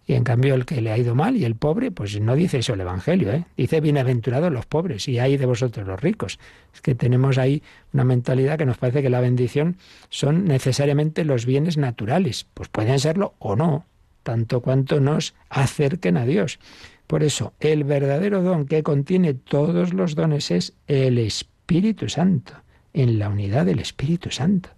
[0.07, 2.59] Y en cambio el que le ha ido mal y el pobre, pues no dice
[2.59, 3.47] eso el Evangelio, ¿eh?
[3.57, 6.39] dice bienaventurados los pobres y hay de vosotros los ricos.
[6.75, 9.77] Es que tenemos ahí una mentalidad que nos parece que la bendición
[10.11, 12.47] son necesariamente los bienes naturales.
[12.53, 13.87] Pues pueden serlo o no,
[14.23, 16.59] tanto cuanto nos acerquen a Dios.
[17.07, 22.55] Por eso, el verdadero don que contiene todos los dones es el Espíritu Santo,
[22.93, 24.71] en la unidad del Espíritu Santo.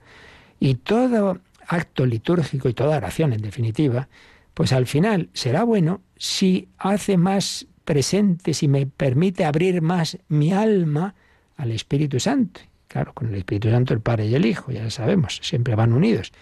[0.61, 4.09] Y todo acto litúrgico y toda oración, en definitiva,
[4.57, 10.55] pues al final será bueno si hace más presente, si me permite abrir más mi
[10.55, 11.15] alma
[11.59, 12.63] al Espíritu Santo.
[12.89, 16.33] Claro, con el Espíritu Santo el Padre y el Hijo, ya sabemos, siempre van unidos.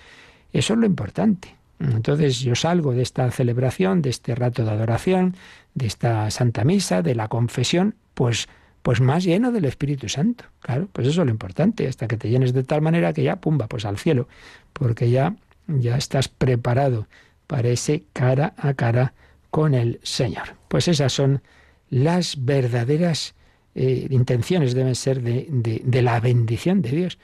[0.52, 1.56] Eso es lo importante.
[1.80, 5.34] Entonces yo salgo de esta celebración, de este rato de adoración,
[5.74, 8.48] de esta Santa Misa, de la confesión, pues,
[8.82, 10.44] pues más lleno del Espíritu Santo.
[10.60, 13.40] Claro, pues eso es lo importante, hasta que te llenes de tal manera que ya,
[13.40, 14.28] pumba, pues al cielo,
[14.72, 15.34] porque ya,
[15.66, 17.08] ya estás preparado
[17.54, 19.14] parece cara a cara
[19.48, 20.56] con el Señor.
[20.66, 21.40] Pues esas son
[21.88, 23.36] las verdaderas
[23.76, 27.18] eh, intenciones, deben ser de, de, la bendición de Dios.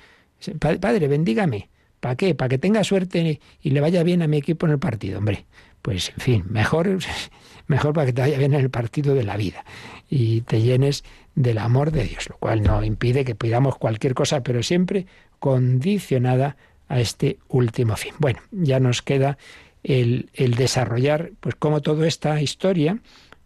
[0.60, 1.68] Padre, bendígame.
[1.98, 2.36] ¿Para qué?
[2.36, 5.18] Para que tenga suerte y le vaya bien a mi equipo en el partido.
[5.18, 5.46] Hombre,
[5.82, 7.00] pues en fin, mejor,
[7.66, 9.64] mejor para que te vaya bien en el partido de la vida
[10.08, 11.02] y te llenes
[11.34, 15.06] del amor de Dios, lo cual no impide que pidamos cualquier cosa, pero siempre
[15.40, 16.56] condicionada
[16.86, 18.14] a este último fin.
[18.20, 19.38] Bueno, ya nos queda
[19.82, 22.98] el, desarrollar, pues como toda esta historia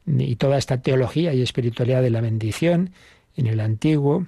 [0.06, 2.90] y toda esta teología y espiritualidad de la bendición
[3.36, 4.26] en el Antiguo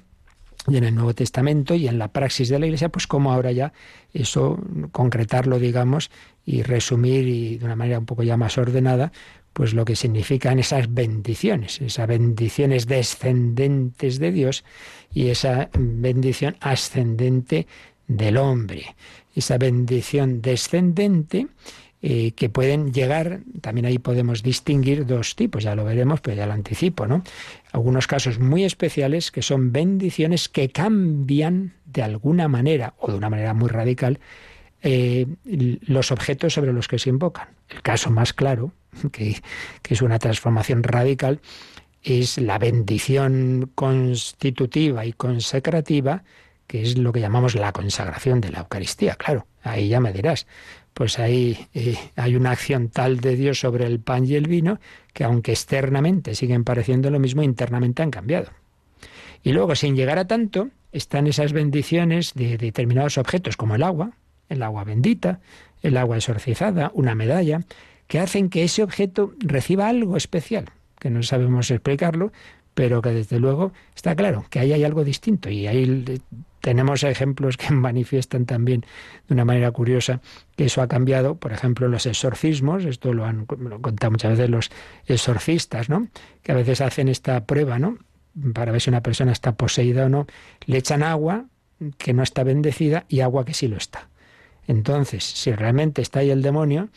[0.68, 3.52] y en el Nuevo Testamento y en la praxis de la Iglesia, pues como ahora
[3.52, 3.72] ya
[4.12, 4.58] eso
[4.92, 6.10] concretarlo, digamos,
[6.44, 9.12] y resumir y de una manera un poco ya más ordenada,
[9.52, 14.64] pues lo que significan esas bendiciones, esas bendiciones descendentes de Dios
[15.12, 17.66] y esa bendición ascendente
[18.06, 18.96] del hombre.
[19.34, 21.48] Esa bendición descendente
[22.02, 26.46] eh, que pueden llegar, también ahí podemos distinguir dos tipos, ya lo veremos, pero ya
[26.46, 27.22] lo anticipo, ¿no?
[27.72, 33.30] Algunos casos muy especiales que son bendiciones que cambian de alguna manera o de una
[33.30, 34.20] manera muy radical
[34.82, 37.48] eh, los objetos sobre los que se invocan.
[37.68, 38.72] El caso más claro,
[39.12, 39.40] que,
[39.82, 41.40] que es una transformación radical,
[42.02, 46.22] es la bendición constitutiva y consecrativa,
[46.66, 49.14] que es lo que llamamos la consagración de la Eucaristía.
[49.16, 50.46] Claro, ahí ya me dirás,
[50.96, 54.80] pues ahí eh, hay una acción tal de Dios sobre el pan y el vino
[55.12, 58.48] que aunque externamente siguen pareciendo lo mismo, internamente han cambiado.
[59.42, 64.12] Y luego, sin llegar a tanto, están esas bendiciones de determinados objetos, como el agua,
[64.48, 65.40] el agua bendita,
[65.82, 67.60] el agua exorcizada, una medalla,
[68.06, 72.32] que hacen que ese objeto reciba algo especial, que no sabemos explicarlo,
[72.72, 76.20] pero que desde luego está claro que ahí hay algo distinto y ahí
[76.66, 78.84] tenemos ejemplos que manifiestan también
[79.28, 80.20] de una manera curiosa
[80.56, 84.70] que eso ha cambiado, por ejemplo, los exorcismos, esto lo han contado muchas veces los
[85.06, 86.08] exorcistas, ¿no?
[86.42, 87.98] Que a veces hacen esta prueba, ¿no?
[88.52, 90.26] Para ver si una persona está poseída o no,
[90.64, 91.44] le echan agua
[91.98, 94.08] que no está bendecida y agua que sí lo está.
[94.66, 96.88] Entonces, si realmente está ahí el demonio,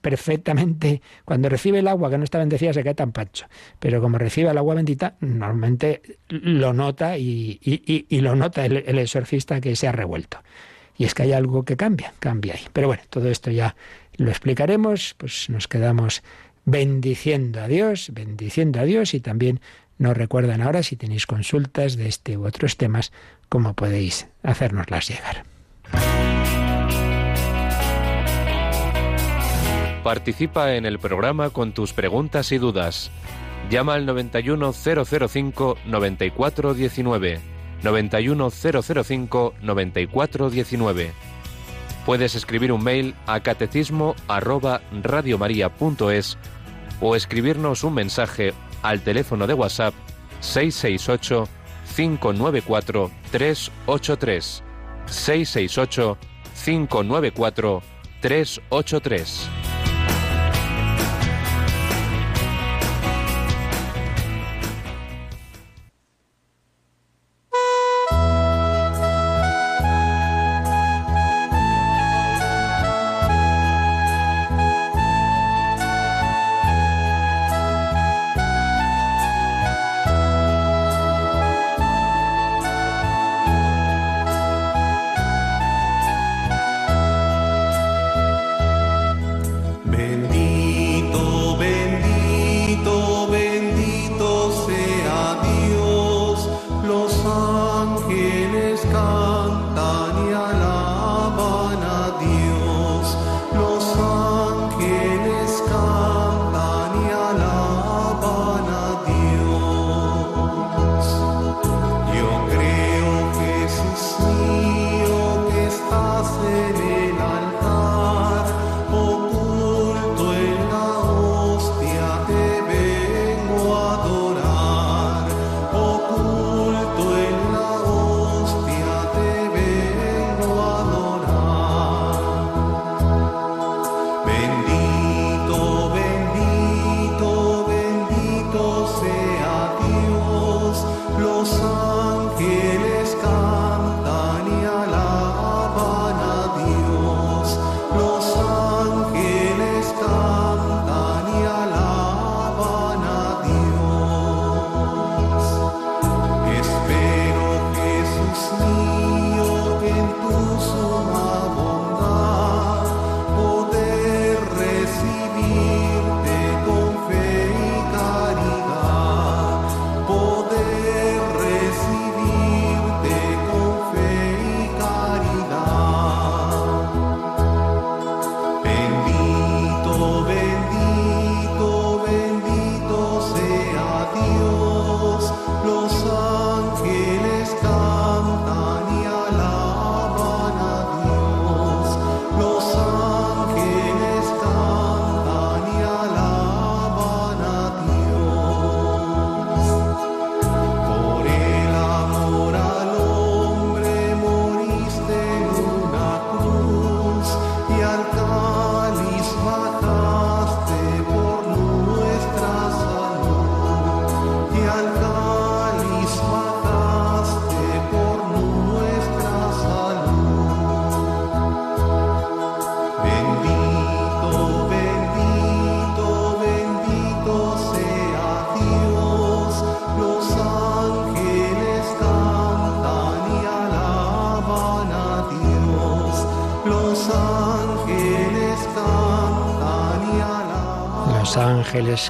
[0.00, 3.46] perfectamente, cuando recibe el agua que no está bendecida se queda tan pancho,
[3.78, 7.60] pero como recibe el agua bendita, normalmente lo nota y,
[8.10, 10.38] lo nota el, el, exorcista que se ha revuelto.
[10.96, 12.66] Y es que hay algo que cambia, cambia ahí.
[12.72, 13.74] Pero bueno, todo esto ya
[14.16, 16.22] lo explicaremos, pues nos quedamos
[16.64, 19.60] bendiciendo a Dios, bendiciendo a Dios y también
[19.98, 23.12] nos recuerdan ahora si tenéis consultas de este u otros temas,
[23.48, 25.44] cómo podéis hacérnoslas llegar.
[30.04, 33.10] Participa en el programa con tus preguntas y dudas.
[33.70, 37.40] Llama al 91005 9419.
[37.82, 41.12] 91005 9419.
[42.04, 46.36] Puedes escribir un mail a catecismo arroba radiomaria.es
[47.00, 48.52] o escribirnos un mensaje
[48.82, 49.94] al teléfono de WhatsApp
[50.40, 51.48] 668
[51.96, 54.62] 594 383
[55.06, 56.18] 668
[56.62, 57.82] 594
[58.20, 59.83] 383.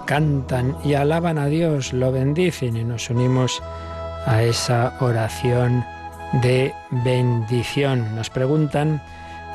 [0.06, 3.62] Cantan y alaban a Dios, lo bendicen y nos unimos
[4.26, 5.84] a esa oración
[6.42, 8.14] de bendición.
[8.16, 9.02] Nos preguntan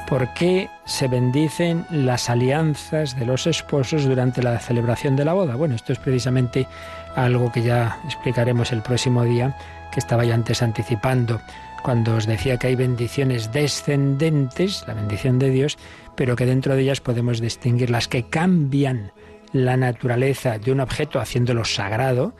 [0.07, 5.55] por qué se bendicen las alianzas de los esposos durante la celebración de la boda.
[5.55, 6.67] Bueno, esto es precisamente
[7.15, 9.55] algo que ya explicaremos el próximo día,
[9.91, 11.39] que estaba ya antes anticipando,
[11.84, 15.77] cuando os decía que hay bendiciones descendentes, la bendición de Dios,
[16.15, 19.11] pero que dentro de ellas podemos distinguir las que cambian
[19.54, 22.34] la naturaleza de un objeto haciéndolo sagrado.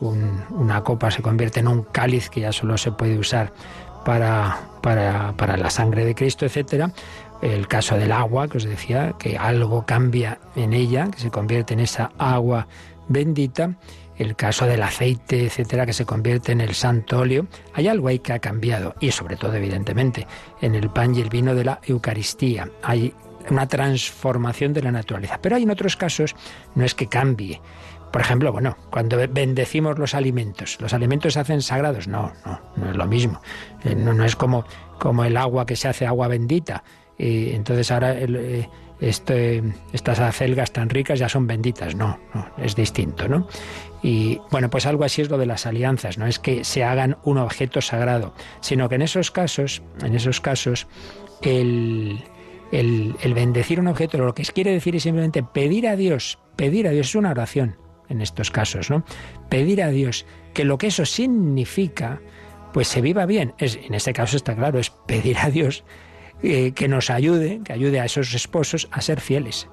[0.00, 3.52] una copa se convierte en un cáliz que ya solo se puede usar
[4.04, 6.90] para, para, para la sangre de Cristo, etcétera.
[7.40, 11.74] El caso del agua, que os decía, que algo cambia en ella, que se convierte
[11.74, 12.68] en esa agua
[13.08, 13.74] bendita.
[14.16, 17.46] El caso del aceite, etcétera, que se convierte en el santo óleo.
[17.74, 20.26] Hay algo ahí que ha cambiado, y sobre todo, evidentemente,
[20.60, 22.68] en el pan y el vino de la Eucaristía.
[22.82, 23.14] Hay
[23.50, 25.38] una transformación de la naturaleza.
[25.40, 26.34] Pero hay en otros casos,
[26.74, 27.60] no es que cambie.
[28.12, 32.08] Por ejemplo, bueno, cuando bendecimos los alimentos, ¿los alimentos se hacen sagrados?
[32.08, 33.40] No, no, no es lo mismo.
[33.84, 34.66] Eh, no, es como,
[34.98, 36.84] como el agua que se hace agua bendita.
[37.16, 38.68] Y entonces ahora eh,
[39.00, 39.62] este,
[39.92, 41.94] estas acelgas tan ricas ya son benditas.
[41.94, 43.48] No, no, es distinto, ¿no?
[44.02, 47.18] Y bueno, pues algo así es lo de las alianzas, no es que se hagan
[47.22, 50.88] un objeto sagrado, sino que en esos casos, en esos casos,
[51.42, 52.24] el,
[52.72, 56.90] el, bendecir un objeto lo que quiere decir es simplemente pedir a Dios, pedir a
[56.90, 57.76] Dios, es una oración
[58.08, 59.04] en estos casos, ¿no?
[59.48, 62.20] Pedir a Dios que lo que eso significa,
[62.72, 63.54] pues se viva bien.
[63.58, 65.84] Es, en este caso está claro, es pedir a Dios
[66.42, 69.68] eh, que nos ayude, que ayude a esos esposos a ser fieles.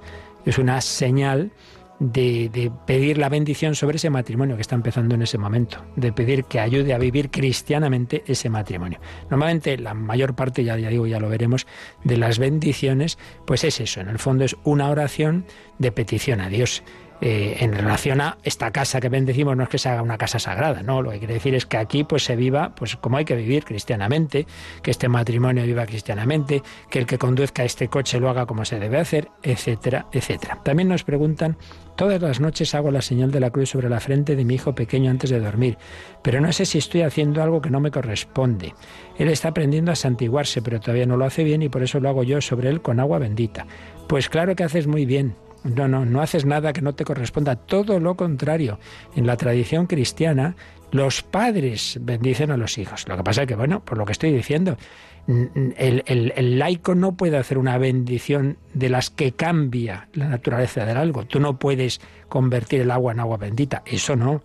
[0.46, 1.52] Es una señal
[2.00, 6.46] de, pedir la bendición sobre ese matrimonio que está empezando en ese momento, de pedir
[6.46, 9.00] que ayude a vivir cristianamente ese matrimonio.
[9.30, 11.68] Normalmente la mayor parte, ya, ya digo, ya lo veremos,
[12.04, 15.46] de las bendiciones, pues es eso, en el fondo es una oración
[15.78, 16.84] de petición a Dios.
[17.22, 20.40] Eh, en relación a esta casa que bendecimos no es que se haga una casa
[20.40, 23.26] sagrada, no, lo que quiere decir es que aquí pues se viva pues como hay
[23.26, 24.48] que vivir cristianamente,
[24.82, 28.80] que este matrimonio viva cristianamente, que el que conduzca este coche lo haga como se
[28.80, 30.60] debe hacer, etcétera, etcétera.
[30.64, 31.58] También nos preguntan
[32.00, 34.74] Todas las noches hago la señal de la cruz sobre la frente de mi hijo
[34.74, 35.78] pequeño antes de dormir,
[36.24, 38.74] pero no sé si estoy haciendo algo que no me corresponde.
[39.18, 42.08] Él está aprendiendo a santiguarse, pero todavía no lo hace bien y por eso lo
[42.08, 43.68] hago yo sobre él con agua bendita.
[44.08, 45.36] Pues claro que haces muy bien.
[45.64, 48.80] No, no, no haces nada que no te corresponda, todo lo contrario.
[49.16, 50.56] En la tradición cristiana,
[50.92, 53.08] los padres bendicen a los hijos.
[53.08, 54.78] Lo que pasa es que, bueno, por lo que estoy diciendo,
[55.78, 61.26] el, laico no puede hacer una bendición de las que cambia la naturaleza del algo.
[61.26, 64.42] Tú no puedes convertir el agua en agua bendita, eso no.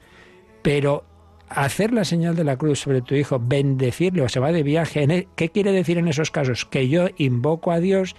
[0.63, 1.05] Pero
[1.49, 5.05] hacer la señal de la cruz sobre tu hijo, bendecirle o se va de viaje,
[5.05, 6.65] e, ¿qué quiere decir en esos casos?
[6.65, 8.15] Que yo invoco a Dios,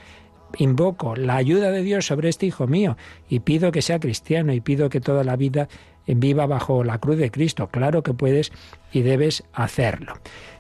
[0.57, 2.97] invoco la ayuda de Dios sobre este hijo mío
[3.29, 5.67] y pido que sea cristiano y pido que toda la vida
[6.07, 7.67] viva bajo la cruz de Cristo.
[7.67, 8.51] Claro que puedes
[8.91, 10.13] y debes hacerlo.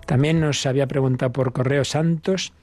[0.05, 2.53] También nos había preguntado por correo Santos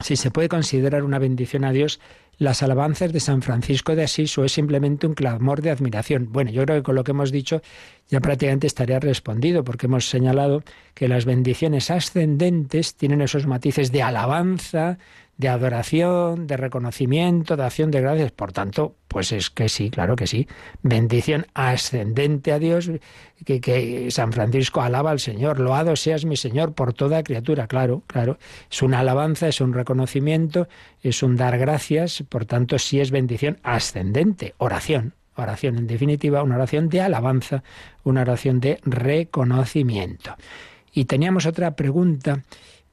[0.00, 2.00] si se puede considerar una bendición a Dios
[2.38, 6.28] las alabanzas de San Francisco de Asís o es simplemente un clamor de admiración.
[6.32, 7.62] Bueno, yo creo que con lo que hemos dicho
[8.08, 10.64] ya prácticamente estaría respondido, porque hemos señalado
[10.94, 14.98] que las bendiciones ascendentes tienen esos matices de alabanza,
[15.42, 18.30] de adoración, de reconocimiento, de acción de gracias.
[18.30, 20.46] Por tanto, pues es que sí, claro que sí.
[20.82, 22.88] Bendición ascendente a Dios,
[23.44, 25.58] que, San Francisco alaba al Señor.
[25.58, 27.66] Loado seas mi Señor por toda criatura.
[27.66, 28.38] Claro, claro.
[28.70, 30.68] Es una alabanza, es un reconocimiento,
[31.02, 32.22] es un dar gracias.
[32.28, 34.54] Por tanto, sí es bendición ascendente.
[34.58, 35.12] Oración.
[35.34, 37.64] Oración, en definitiva, una oración de alabanza,
[38.04, 40.36] una oración de reconocimiento.
[40.92, 42.42] Y teníamos otra pregunta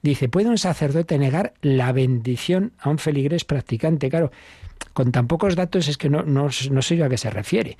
[0.02, 4.08] Dice, ¿puede un sacerdote negar la bendición a un feligrés practicante?
[4.08, 4.30] Claro,
[4.92, 7.76] con tan pocos datos es que no, sé yo a qué se refiere.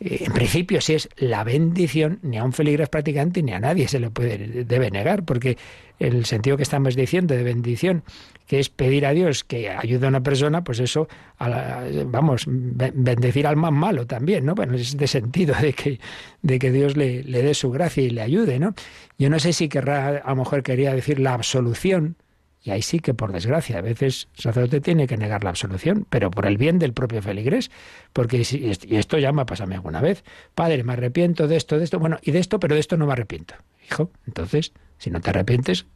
[0.00, 3.86] Eh, en principio, si es la bendición, ni a un feligrés practicante ni a nadie
[3.86, 5.58] se le puede, debe negar, porque
[5.98, 8.02] el sentido que estamos diciendo de bendición,
[8.46, 11.06] que es pedir a Dios que ayude a una persona, pues eso,
[11.38, 14.54] vamos, bendecir al más malo también, ¿no?
[14.54, 16.00] Bueno, es de sentido de que,
[16.42, 18.74] de que Dios le, dé su gracia y le ayude, ¿no?
[19.18, 22.16] Yo no sé si querrá, a lo mejor quería decir la absolución,
[22.62, 26.06] Y ahí sí que, por desgracia, a veces el sacerdote tiene que negar la absolución,
[26.10, 27.70] pero por el bien del propio feligrés.
[28.12, 31.78] Porque, si, y esto ya me ha pasado alguna vez, padre, me arrepiento de esto,
[31.78, 33.54] de esto, bueno, y de esto, pero de esto no me arrepiento.
[33.90, 35.86] Hijo, entonces, si no te arrepientes,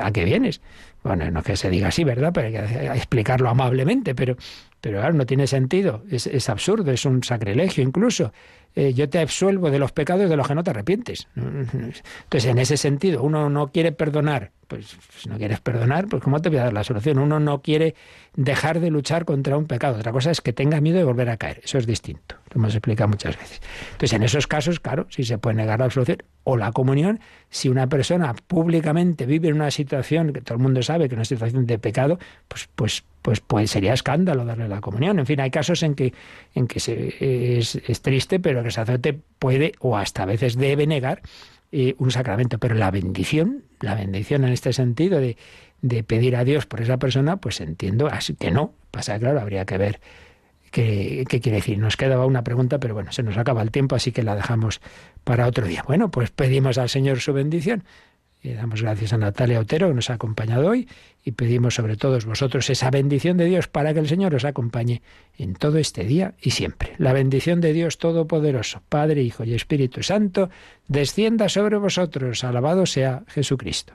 [0.00, 0.60] ¿a qué vienes?
[1.04, 2.32] Bueno, no que se diga así, ¿verdad?
[2.34, 4.36] Pero hay que explicarlo amablemente, pero,
[4.80, 8.32] pero claro, no tiene sentido, es, es absurdo, es un sacrilegio incluso.
[8.74, 11.26] Eh, yo te absuelvo de los pecados de los que no te arrepientes.
[11.34, 16.40] Entonces, en ese sentido, uno no quiere perdonar, pues si no quieres perdonar, pues ¿cómo
[16.40, 17.18] te voy a dar la solución?
[17.18, 17.96] Uno no quiere
[18.36, 19.98] dejar de luchar contra un pecado.
[19.98, 21.60] Otra cosa es que tenga miedo de volver a caer.
[21.64, 22.36] Eso es distinto.
[22.52, 23.60] Lo hemos explicado muchas veces.
[23.92, 27.18] Entonces, en esos casos, claro, si se puede negar la absolución o la comunión,
[27.50, 31.18] si una persona públicamente vive en una situación que todo el mundo sabe que es
[31.18, 35.18] una situación de pecado, pues, pues pues, pues sería escándalo darle la comunión.
[35.18, 36.14] En fin, hay casos en que,
[36.54, 40.86] en que se, es, triste, pero que el sacerdote puede o hasta a veces debe
[40.86, 41.20] negar
[41.70, 42.56] eh, un sacramento.
[42.56, 45.36] Pero la bendición, la bendición en este sentido de,
[45.82, 48.72] de pedir a Dios por esa persona, pues entiendo así que no.
[48.90, 50.00] Pasa claro, habría que ver
[50.70, 51.76] qué, qué quiere decir.
[51.76, 54.80] Nos quedaba una pregunta, pero bueno, se nos acaba el tiempo, así que la dejamos
[55.24, 55.84] para otro día.
[55.86, 57.84] Bueno, pues pedimos al Señor su bendición.
[58.42, 60.88] Y damos gracias a Natalia Otero que nos ha acompañado hoy
[61.24, 65.02] y pedimos sobre todos vosotros esa bendición de Dios para que el Señor os acompañe
[65.36, 66.94] en todo este día y siempre.
[66.98, 70.50] La bendición de Dios Todopoderoso, Padre, Hijo y Espíritu Santo,
[70.86, 72.44] descienda sobre vosotros.
[72.44, 73.94] Alabado sea Jesucristo.